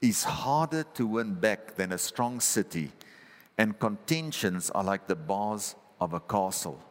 is 0.03 0.24
harder 0.24 0.83
to 0.94 1.07
win 1.07 1.35
back 1.35 1.77
than 1.77 1.92
a 1.92 1.98
strong 1.98 2.40
city, 2.40 2.90
and 3.57 3.79
contentions 3.79 4.70
are 4.70 4.83
like 4.83 5.07
the 5.07 5.14
bars 5.14 5.77
of 6.01 6.14
a 6.14 6.20
castle. 6.20 6.83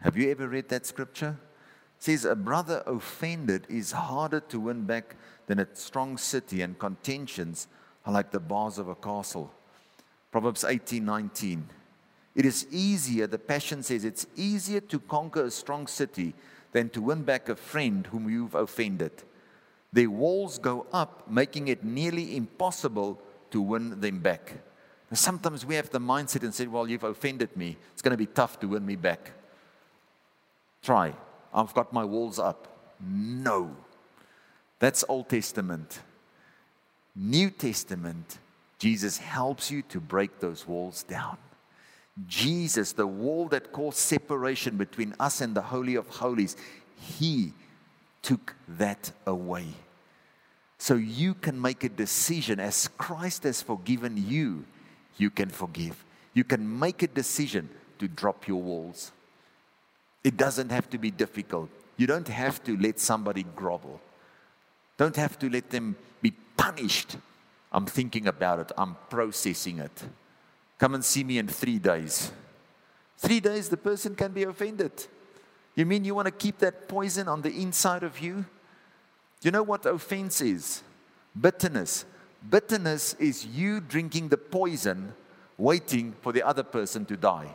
Have 0.00 0.16
you 0.16 0.30
ever 0.30 0.48
read 0.48 0.68
that 0.70 0.86
scripture? 0.86 1.36
It 1.98 2.04
says 2.04 2.24
a 2.24 2.34
brother 2.34 2.82
offended 2.86 3.66
is 3.68 3.92
harder 3.92 4.40
to 4.40 4.58
win 4.58 4.84
back 4.84 5.16
than 5.46 5.58
a 5.58 5.68
strong 5.74 6.16
city, 6.16 6.62
and 6.62 6.78
contentions 6.78 7.68
are 8.06 8.12
like 8.12 8.30
the 8.30 8.40
bars 8.40 8.78
of 8.78 8.88
a 8.88 8.94
castle. 8.94 9.52
Proverbs 10.32 10.64
18 10.64 11.04
19. 11.04 11.68
It 12.34 12.46
is 12.46 12.66
easier, 12.70 13.26
the 13.26 13.38
Passion 13.38 13.82
says, 13.82 14.04
it's 14.04 14.26
easier 14.36 14.80
to 14.80 15.00
conquer 15.00 15.44
a 15.44 15.50
strong 15.50 15.86
city 15.86 16.32
than 16.72 16.88
to 16.90 17.02
win 17.02 17.24
back 17.24 17.48
a 17.48 17.56
friend 17.56 18.06
whom 18.06 18.30
you've 18.30 18.54
offended. 18.54 19.10
Their 19.92 20.08
walls 20.08 20.58
go 20.58 20.86
up, 20.92 21.28
making 21.28 21.68
it 21.68 21.82
nearly 21.82 22.36
impossible 22.36 23.20
to 23.50 23.60
win 23.60 24.00
them 24.00 24.20
back. 24.20 24.54
Sometimes 25.12 25.66
we 25.66 25.74
have 25.74 25.90
the 25.90 25.98
mindset 25.98 26.44
and 26.44 26.54
say, 26.54 26.68
Well, 26.68 26.88
you've 26.88 27.02
offended 27.02 27.56
me. 27.56 27.76
It's 27.92 28.00
going 28.00 28.12
to 28.12 28.16
be 28.16 28.26
tough 28.26 28.60
to 28.60 28.68
win 28.68 28.86
me 28.86 28.94
back. 28.94 29.32
Try. 30.82 31.14
I've 31.52 31.74
got 31.74 31.92
my 31.92 32.04
walls 32.04 32.38
up. 32.38 32.68
No. 33.00 33.76
That's 34.78 35.04
Old 35.08 35.28
Testament. 35.28 36.00
New 37.14 37.50
Testament, 37.50 38.38
Jesus 38.78 39.18
helps 39.18 39.70
you 39.70 39.82
to 39.82 40.00
break 40.00 40.40
those 40.40 40.66
walls 40.66 41.02
down. 41.02 41.36
Jesus, 42.26 42.92
the 42.92 43.06
wall 43.06 43.48
that 43.48 43.72
caused 43.72 43.98
separation 43.98 44.76
between 44.76 45.14
us 45.18 45.40
and 45.40 45.54
the 45.54 45.62
Holy 45.62 45.94
of 45.94 46.08
Holies, 46.08 46.56
He 46.98 47.52
took 48.22 48.54
that 48.68 49.12
away. 49.26 49.66
So 50.78 50.94
you 50.94 51.34
can 51.34 51.60
make 51.60 51.84
a 51.84 51.88
decision 51.88 52.58
as 52.58 52.88
Christ 52.96 53.42
has 53.44 53.60
forgiven 53.60 54.16
you, 54.16 54.64
you 55.18 55.30
can 55.30 55.50
forgive. 55.50 56.04
You 56.32 56.44
can 56.44 56.78
make 56.78 57.02
a 57.02 57.06
decision 57.06 57.68
to 57.98 58.08
drop 58.08 58.48
your 58.48 58.62
walls. 58.62 59.12
It 60.22 60.36
doesn't 60.36 60.70
have 60.70 60.88
to 60.90 60.98
be 60.98 61.10
difficult. 61.10 61.70
You 61.96 62.06
don't 62.06 62.28
have 62.28 62.62
to 62.64 62.76
let 62.76 62.98
somebody 62.98 63.44
grovel. 63.56 64.00
Don't 64.96 65.16
have 65.16 65.38
to 65.38 65.48
let 65.48 65.70
them 65.70 65.96
be 66.20 66.30
punished. 66.56 67.16
I'm 67.72 67.86
thinking 67.86 68.26
about 68.26 68.58
it, 68.58 68.72
I'm 68.76 68.96
processing 69.08 69.78
it. 69.78 70.02
Come 70.78 70.94
and 70.94 71.04
see 71.04 71.24
me 71.24 71.38
in 71.38 71.46
three 71.46 71.78
days. 71.78 72.32
Three 73.18 73.40
days, 73.40 73.68
the 73.68 73.76
person 73.76 74.14
can 74.14 74.32
be 74.32 74.44
offended. 74.44 74.92
You 75.74 75.86
mean 75.86 76.04
you 76.04 76.14
want 76.14 76.26
to 76.26 76.32
keep 76.32 76.58
that 76.58 76.88
poison 76.88 77.28
on 77.28 77.42
the 77.42 77.50
inside 77.50 78.02
of 78.02 78.18
you? 78.18 78.44
You 79.42 79.50
know 79.50 79.62
what 79.62 79.86
offense 79.86 80.40
is? 80.40 80.82
Bitterness. 81.38 82.04
Bitterness 82.48 83.14
is 83.18 83.46
you 83.46 83.80
drinking 83.80 84.28
the 84.28 84.36
poison, 84.36 85.14
waiting 85.58 86.14
for 86.20 86.32
the 86.32 86.42
other 86.42 86.62
person 86.62 87.04
to 87.06 87.16
die. 87.16 87.54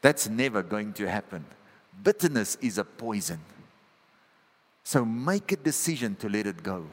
That's 0.00 0.28
never 0.28 0.62
going 0.62 0.92
to 0.94 1.08
happen. 1.08 1.44
Bitterness 2.02 2.56
is 2.60 2.78
a 2.78 2.84
poison. 2.84 3.40
So 4.82 5.04
make 5.04 5.52
a 5.52 5.56
decision 5.56 6.16
to 6.16 6.28
let 6.28 6.46
it 6.46 6.62
go. 6.62 6.86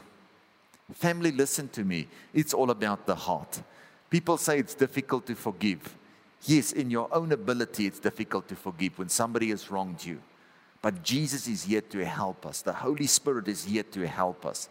Family, 0.93 1.32
listen 1.32 1.67
to 1.70 1.84
me. 1.84 2.08
It's 2.34 2.54
all 2.54 2.72
about 2.72 3.06
the 3.06 3.15
heart. 3.15 3.62
People 4.10 4.38
say 4.38 4.60
it's 4.60 4.74
difficult 4.74 5.26
to 5.28 5.36
forgive. 5.36 5.96
Yes, 6.43 6.72
in 6.72 6.89
your 6.89 7.13
own 7.13 7.32
ability, 7.32 7.88
it's 7.88 8.00
difficult 8.00 8.48
to 8.50 8.56
forgive 8.56 8.98
when 9.00 9.10
somebody 9.10 9.50
has 9.50 9.70
wronged 9.70 10.04
you. 10.06 10.22
But 10.82 11.04
Jesus 11.04 11.48
is 11.48 11.63
here 11.63 11.82
to 11.82 12.06
help 12.06 12.46
us. 12.46 12.62
The 12.62 12.74
Holy 12.74 13.08
Spirit 13.08 13.48
is 13.48 13.65
here 13.65 13.84
to 13.84 14.08
help 14.08 14.46
us. 14.46 14.70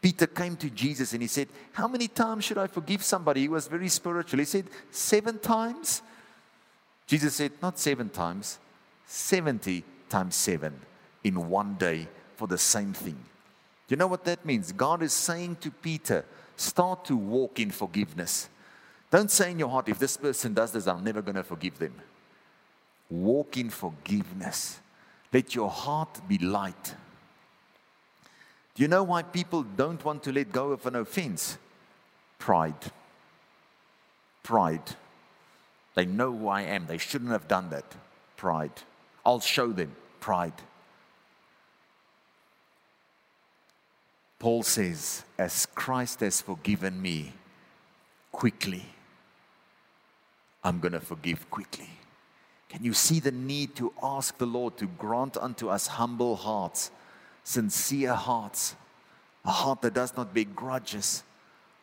Peter 0.00 0.26
came 0.26 0.56
to 0.56 0.70
Jesus 0.70 1.12
and 1.12 1.20
he 1.20 1.28
said, 1.28 1.48
How 1.72 1.88
many 1.88 2.08
times 2.08 2.44
should 2.44 2.58
I 2.58 2.68
forgive 2.68 3.02
somebody? 3.02 3.42
He 3.42 3.48
was 3.48 3.66
very 3.66 3.88
spiritual. 3.88 4.38
He 4.38 4.44
said, 4.44 4.66
Seven 4.90 5.38
times? 5.38 6.02
Jesus 7.08 7.34
said, 7.34 7.52
Not 7.60 7.78
seven 7.78 8.10
times, 8.10 8.58
70 9.06 9.82
times 10.08 10.36
seven 10.36 10.78
in 11.24 11.48
one 11.48 11.74
day 11.74 12.06
for 12.36 12.46
the 12.46 12.58
same 12.58 12.92
thing. 12.92 13.18
You 13.88 13.96
know 13.96 14.06
what 14.06 14.24
that 14.26 14.44
means? 14.44 14.70
God 14.70 15.02
is 15.02 15.12
saying 15.12 15.56
to 15.62 15.70
Peter, 15.70 16.24
Start 16.56 17.04
to 17.06 17.16
walk 17.16 17.58
in 17.58 17.70
forgiveness. 17.70 18.48
Don't 19.10 19.30
say 19.30 19.52
in 19.52 19.58
your 19.58 19.70
heart, 19.70 19.88
if 19.88 19.98
this 19.98 20.16
person 20.16 20.52
does 20.52 20.72
this, 20.72 20.86
I'm 20.86 21.02
never 21.02 21.22
going 21.22 21.36
to 21.36 21.42
forgive 21.42 21.78
them. 21.78 21.94
Walk 23.08 23.56
in 23.56 23.70
forgiveness. 23.70 24.78
Let 25.32 25.54
your 25.54 25.70
heart 25.70 26.20
be 26.28 26.36
light. 26.36 26.94
Do 28.74 28.82
you 28.82 28.88
know 28.88 29.04
why 29.04 29.22
people 29.22 29.62
don't 29.62 30.04
want 30.04 30.22
to 30.24 30.32
let 30.32 30.52
go 30.52 30.72
of 30.72 30.84
an 30.84 30.96
offense? 30.96 31.56
Pride. 32.38 32.92
Pride. 34.42 34.94
They 35.98 36.06
know 36.06 36.30
who 36.30 36.46
I 36.46 36.60
am. 36.60 36.86
They 36.86 36.96
shouldn't 36.96 37.32
have 37.32 37.48
done 37.48 37.70
that. 37.70 37.96
Pride. 38.36 38.70
I'll 39.26 39.40
show 39.40 39.72
them. 39.72 39.96
Pride. 40.20 40.52
Paul 44.38 44.62
says, 44.62 45.24
As 45.36 45.66
Christ 45.66 46.20
has 46.20 46.40
forgiven 46.40 47.02
me 47.02 47.32
quickly, 48.30 48.86
I'm 50.62 50.78
going 50.78 50.92
to 50.92 51.00
forgive 51.00 51.50
quickly. 51.50 51.90
Can 52.68 52.84
you 52.84 52.92
see 52.92 53.18
the 53.18 53.32
need 53.32 53.74
to 53.74 53.92
ask 54.00 54.38
the 54.38 54.46
Lord 54.46 54.76
to 54.76 54.86
grant 54.86 55.36
unto 55.36 55.68
us 55.68 55.88
humble 55.88 56.36
hearts, 56.36 56.92
sincere 57.42 58.14
hearts, 58.14 58.76
a 59.44 59.50
heart 59.50 59.82
that 59.82 59.94
does 59.94 60.16
not 60.16 60.32
bear 60.32 60.44
grudges, 60.44 61.24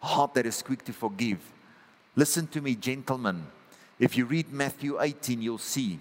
a 0.02 0.06
heart 0.06 0.36
that 0.36 0.46
is 0.46 0.62
quick 0.62 0.86
to 0.86 0.94
forgive? 0.94 1.40
Listen 2.16 2.48
to 2.48 2.62
me, 2.62 2.76
gentlemen. 2.76 3.48
If 4.00 4.18
you 4.18 4.26
read 4.26 4.52
Matthew 4.52 5.02
18, 5.02 5.42
you'll 5.42 5.58
see 5.58 6.00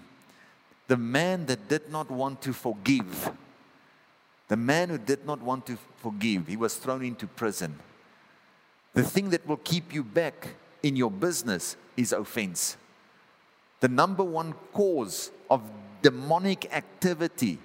the 0.87 0.97
man 0.97 1.45
that 1.47 1.67
did 1.67 1.91
not 1.91 2.11
want 2.11 2.41
to 2.43 2.53
forgive, 2.53 3.31
the 4.47 4.57
man 4.57 4.89
who 4.89 4.97
did 4.97 5.25
not 5.25 5.41
want 5.41 5.65
to 5.67 5.77
forgive, 5.97 6.47
he 6.47 6.57
was 6.57 6.75
thrown 6.75 7.03
into 7.03 7.25
prison. 7.25 7.79
The 8.93 9.03
thing 9.03 9.29
that 9.31 9.47
will 9.47 9.57
keep 9.57 9.93
you 9.93 10.03
back 10.03 10.49
in 10.83 10.95
your 10.95 11.11
business 11.11 11.75
is 11.97 12.13
offense. 12.13 12.77
The 13.79 13.87
number 13.87 14.23
one 14.23 14.53
cause 14.73 15.31
of 15.49 15.61
demonic 16.01 16.73
activity 16.73 17.57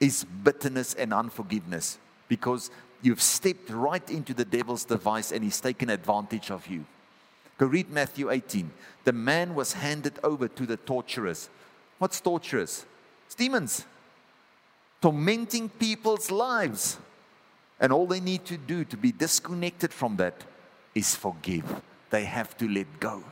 is 0.00 0.24
bitterness 0.24 0.94
and 0.94 1.12
unforgiveness 1.12 1.98
because 2.28 2.70
you've 3.02 3.20
stepped 3.20 3.68
right 3.70 4.08
into 4.10 4.32
the 4.32 4.44
devil's 4.44 4.84
device 4.84 5.30
and 5.30 5.44
he's 5.44 5.60
taken 5.60 5.90
advantage 5.90 6.50
of 6.50 6.66
you. 6.66 6.84
Go 7.60 7.66
read 7.66 7.90
Matthew 7.90 8.30
18. 8.30 8.70
The 9.04 9.12
man 9.12 9.54
was 9.54 9.74
handed 9.74 10.18
over 10.24 10.48
to 10.48 10.64
the 10.64 10.78
torturers. 10.78 11.50
What's 11.98 12.18
torturers? 12.18 12.86
It's 13.26 13.34
demons 13.34 13.84
tormenting 15.02 15.68
people's 15.68 16.30
lives. 16.30 16.96
And 17.78 17.92
all 17.92 18.06
they 18.06 18.20
need 18.20 18.46
to 18.46 18.56
do 18.56 18.84
to 18.86 18.96
be 18.96 19.12
disconnected 19.12 19.92
from 19.92 20.16
that 20.16 20.42
is 20.94 21.14
forgive 21.14 21.82
they 22.08 22.24
have 22.24 22.56
to 22.56 22.66
let 22.66 22.98
go. 22.98 23.22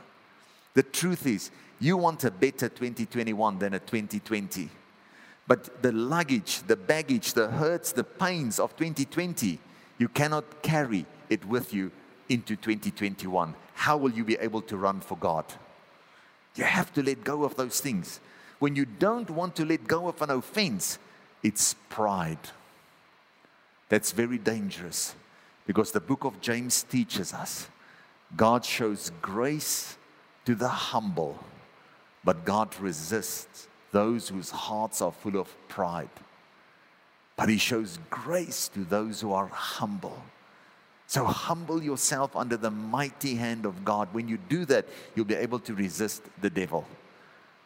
The 0.75 0.83
truth 0.83 1.25
is, 1.25 1.49
you 1.79 1.97
want 1.97 2.23
a 2.23 2.31
better 2.31 2.69
2021 2.69 3.57
than 3.57 3.73
a 3.73 3.79
2020. 3.79 4.69
But 5.47 5.81
the 5.81 5.91
luggage, 5.91 6.61
the 6.67 6.75
baggage, 6.75 7.33
the 7.33 7.49
hurts, 7.49 7.91
the 7.93 8.03
pains 8.03 8.59
of 8.59 8.77
2020, 8.77 9.59
you 9.97 10.07
cannot 10.07 10.61
carry 10.61 11.07
it 11.29 11.43
with 11.45 11.73
you 11.73 11.91
into 12.29 12.55
2021. 12.55 13.55
How 13.73 13.97
will 13.97 14.11
you 14.11 14.23
be 14.23 14.35
able 14.35 14.61
to 14.63 14.77
run 14.77 15.01
for 15.01 15.17
God? 15.17 15.45
You 16.55 16.63
have 16.63 16.93
to 16.93 17.03
let 17.03 17.23
go 17.23 17.43
of 17.43 17.55
those 17.55 17.79
things. 17.81 18.19
When 18.59 18.75
you 18.75 18.85
don't 18.85 19.29
want 19.29 19.55
to 19.57 19.65
let 19.65 19.87
go 19.87 20.07
of 20.07 20.21
an 20.21 20.29
offense, 20.29 20.99
it's 21.43 21.75
pride. 21.89 22.49
That's 23.87 24.11
very 24.11 24.37
dangerous 24.37 25.15
because 25.65 25.91
the 25.91 25.99
book 25.99 26.23
of 26.23 26.41
James 26.41 26.83
teaches 26.83 27.33
us 27.33 27.67
God 28.35 28.63
shows 28.63 29.11
grace 29.21 29.97
to 30.45 30.53
the 30.53 30.67
humble, 30.67 31.39
but 32.23 32.45
God 32.45 32.75
resists 32.79 33.67
those 33.91 34.29
whose 34.29 34.51
hearts 34.51 35.01
are 35.01 35.11
full 35.11 35.37
of 35.37 35.55
pride. 35.67 36.09
But 37.35 37.49
He 37.49 37.57
shows 37.57 37.97
grace 38.09 38.67
to 38.69 38.83
those 38.83 39.21
who 39.21 39.33
are 39.33 39.47
humble. 39.47 40.21
So 41.09 41.25
humble 41.25 41.81
yourself 41.81 42.35
under 42.35 42.55
the 42.55 42.69
mighty 42.69 43.33
hand 43.33 43.65
of 43.65 43.83
God. 43.83 44.09
When 44.11 44.27
you 44.27 44.37
do 44.37 44.63
that, 44.65 44.85
you'll 45.15 45.25
be 45.25 45.33
able 45.33 45.57
to 45.61 45.73
resist 45.73 46.21
the 46.39 46.51
devil. 46.51 46.85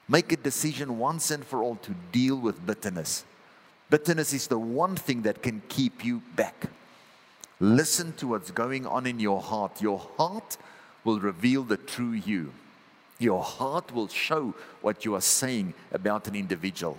Make 0.07 0.31
a 0.31 0.37
decision 0.37 0.97
once 0.97 1.29
and 1.29 1.43
for 1.43 1.61
all 1.61 1.75
to 1.75 1.91
deal 2.13 2.37
with 2.37 2.65
bitterness. 2.65 3.25
Bitterness 3.89 4.31
is 4.31 4.47
the 4.47 4.57
one 4.57 4.95
thing 4.95 5.23
that 5.23 5.43
can 5.43 5.61
keep 5.67 6.05
you 6.05 6.21
back. 6.37 6.67
Listen 7.59 8.13
to 8.13 8.29
what's 8.29 8.49
going 8.49 8.87
on 8.87 9.05
in 9.05 9.19
your 9.19 9.41
heart. 9.41 9.81
Your 9.81 9.99
heart 10.17 10.55
will 11.03 11.19
reveal 11.19 11.63
the 11.63 11.75
true 11.75 12.13
you. 12.13 12.53
Your 13.19 13.43
heart 13.43 13.93
will 13.93 14.07
show 14.07 14.53
what 14.81 15.03
you 15.03 15.15
are 15.15 15.21
saying 15.21 15.73
about 15.91 16.29
an 16.29 16.35
individual. 16.35 16.97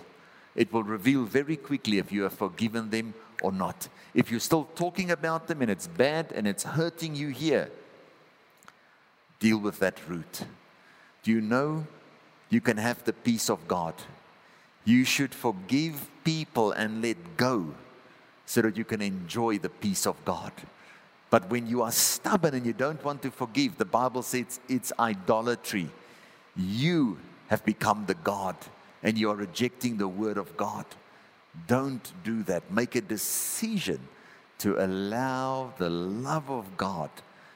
It 0.55 0.71
will 0.71 0.83
reveal 0.83 1.23
very 1.23 1.57
quickly 1.57 1.97
if 1.97 2.11
you 2.11 2.21
have 2.21 2.33
forgiven 2.33 2.91
them 2.91 3.15
or 3.41 3.51
not. 3.51 3.87
If 4.13 4.31
you're 4.31 4.39
still 4.39 4.65
talking 4.75 5.11
about 5.11 5.47
them 5.47 5.61
and 5.61 5.69
it's 5.69 5.87
bad 5.87 6.31
and 6.33 6.47
it's 6.47 6.63
hurting 6.63 7.15
you 7.15 7.29
here, 7.29 7.69
deal 9.39 9.57
with 9.57 9.79
that 9.79 9.99
root. 10.07 10.43
Do 11.23 11.31
you 11.31 11.41
know 11.41 11.85
you 12.49 12.61
can 12.61 12.77
have 12.77 13.03
the 13.03 13.13
peace 13.13 13.49
of 13.49 13.67
God? 13.67 13.93
You 14.85 15.03
should 15.03 15.33
forgive 15.33 16.09
people 16.23 16.71
and 16.71 17.01
let 17.01 17.17
go 17.37 17.73
so 18.45 18.61
that 18.61 18.77
you 18.77 18.85
can 18.85 19.01
enjoy 19.01 19.57
the 19.57 19.69
peace 19.69 20.05
of 20.05 20.23
God. 20.23 20.51
But 21.29 21.49
when 21.49 21.67
you 21.67 21.81
are 21.81 21.91
stubborn 21.91 22.53
and 22.53 22.65
you 22.65 22.73
don't 22.73 23.03
want 23.03 23.21
to 23.23 23.31
forgive, 23.31 23.77
the 23.77 23.85
Bible 23.85 24.21
says 24.21 24.59
it's 24.69 24.93
idolatry. 24.99 25.89
You 26.55 27.17
have 27.47 27.65
become 27.65 28.05
the 28.05 28.13
God 28.13 28.55
and 29.03 29.17
you 29.17 29.29
are 29.31 29.35
rejecting 29.35 29.97
the 29.97 30.07
word 30.07 30.37
of 30.37 30.55
God. 30.55 30.85
Don't 31.67 32.13
do 32.23 32.43
that. 32.43 32.71
Make 32.71 32.95
a 32.95 33.01
decision 33.01 33.99
to 34.59 34.83
allow 34.83 35.73
the 35.77 35.89
love 35.89 36.49
of 36.49 36.77
God 36.77 37.09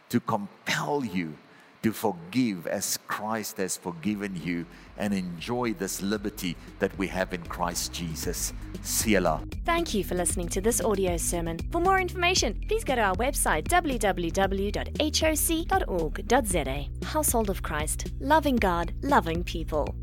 to 0.10 0.20
compel 0.20 1.06
you 1.06 1.36
to 1.82 1.94
forgive 1.94 2.68
as 2.68 2.98
Christ 3.08 3.58
has 3.58 3.78
forgiven 3.78 4.40
you 4.44 4.66
and 4.98 5.14
enjoy 5.14 5.74
this 5.74 6.02
liberty 6.02 6.58
that 6.80 6.98
we 6.98 7.08
have 7.08 7.34
in 7.34 7.44
Christ 7.44 7.94
Jesus. 7.94 8.52
Selah. 8.82 9.42
Thank 9.66 9.94
you 9.94 10.04
for 10.04 10.16
listening 10.16 10.50
to 10.50 10.60
this 10.62 10.82
audio 10.82 11.16
sermon. 11.18 11.60
For 11.72 11.80
more 11.80 12.00
information, 12.00 12.62
please 12.68 12.84
go 12.84 12.96
to 12.96 13.02
our 13.02 13.16
website 13.16 13.68
www.hoc.org.za. 13.70 14.66
Household 17.06 17.50
of 17.50 17.64
Christ, 17.64 18.12
loving 18.20 18.58
God, 18.58 18.94
loving 19.02 19.44
people. 19.44 19.96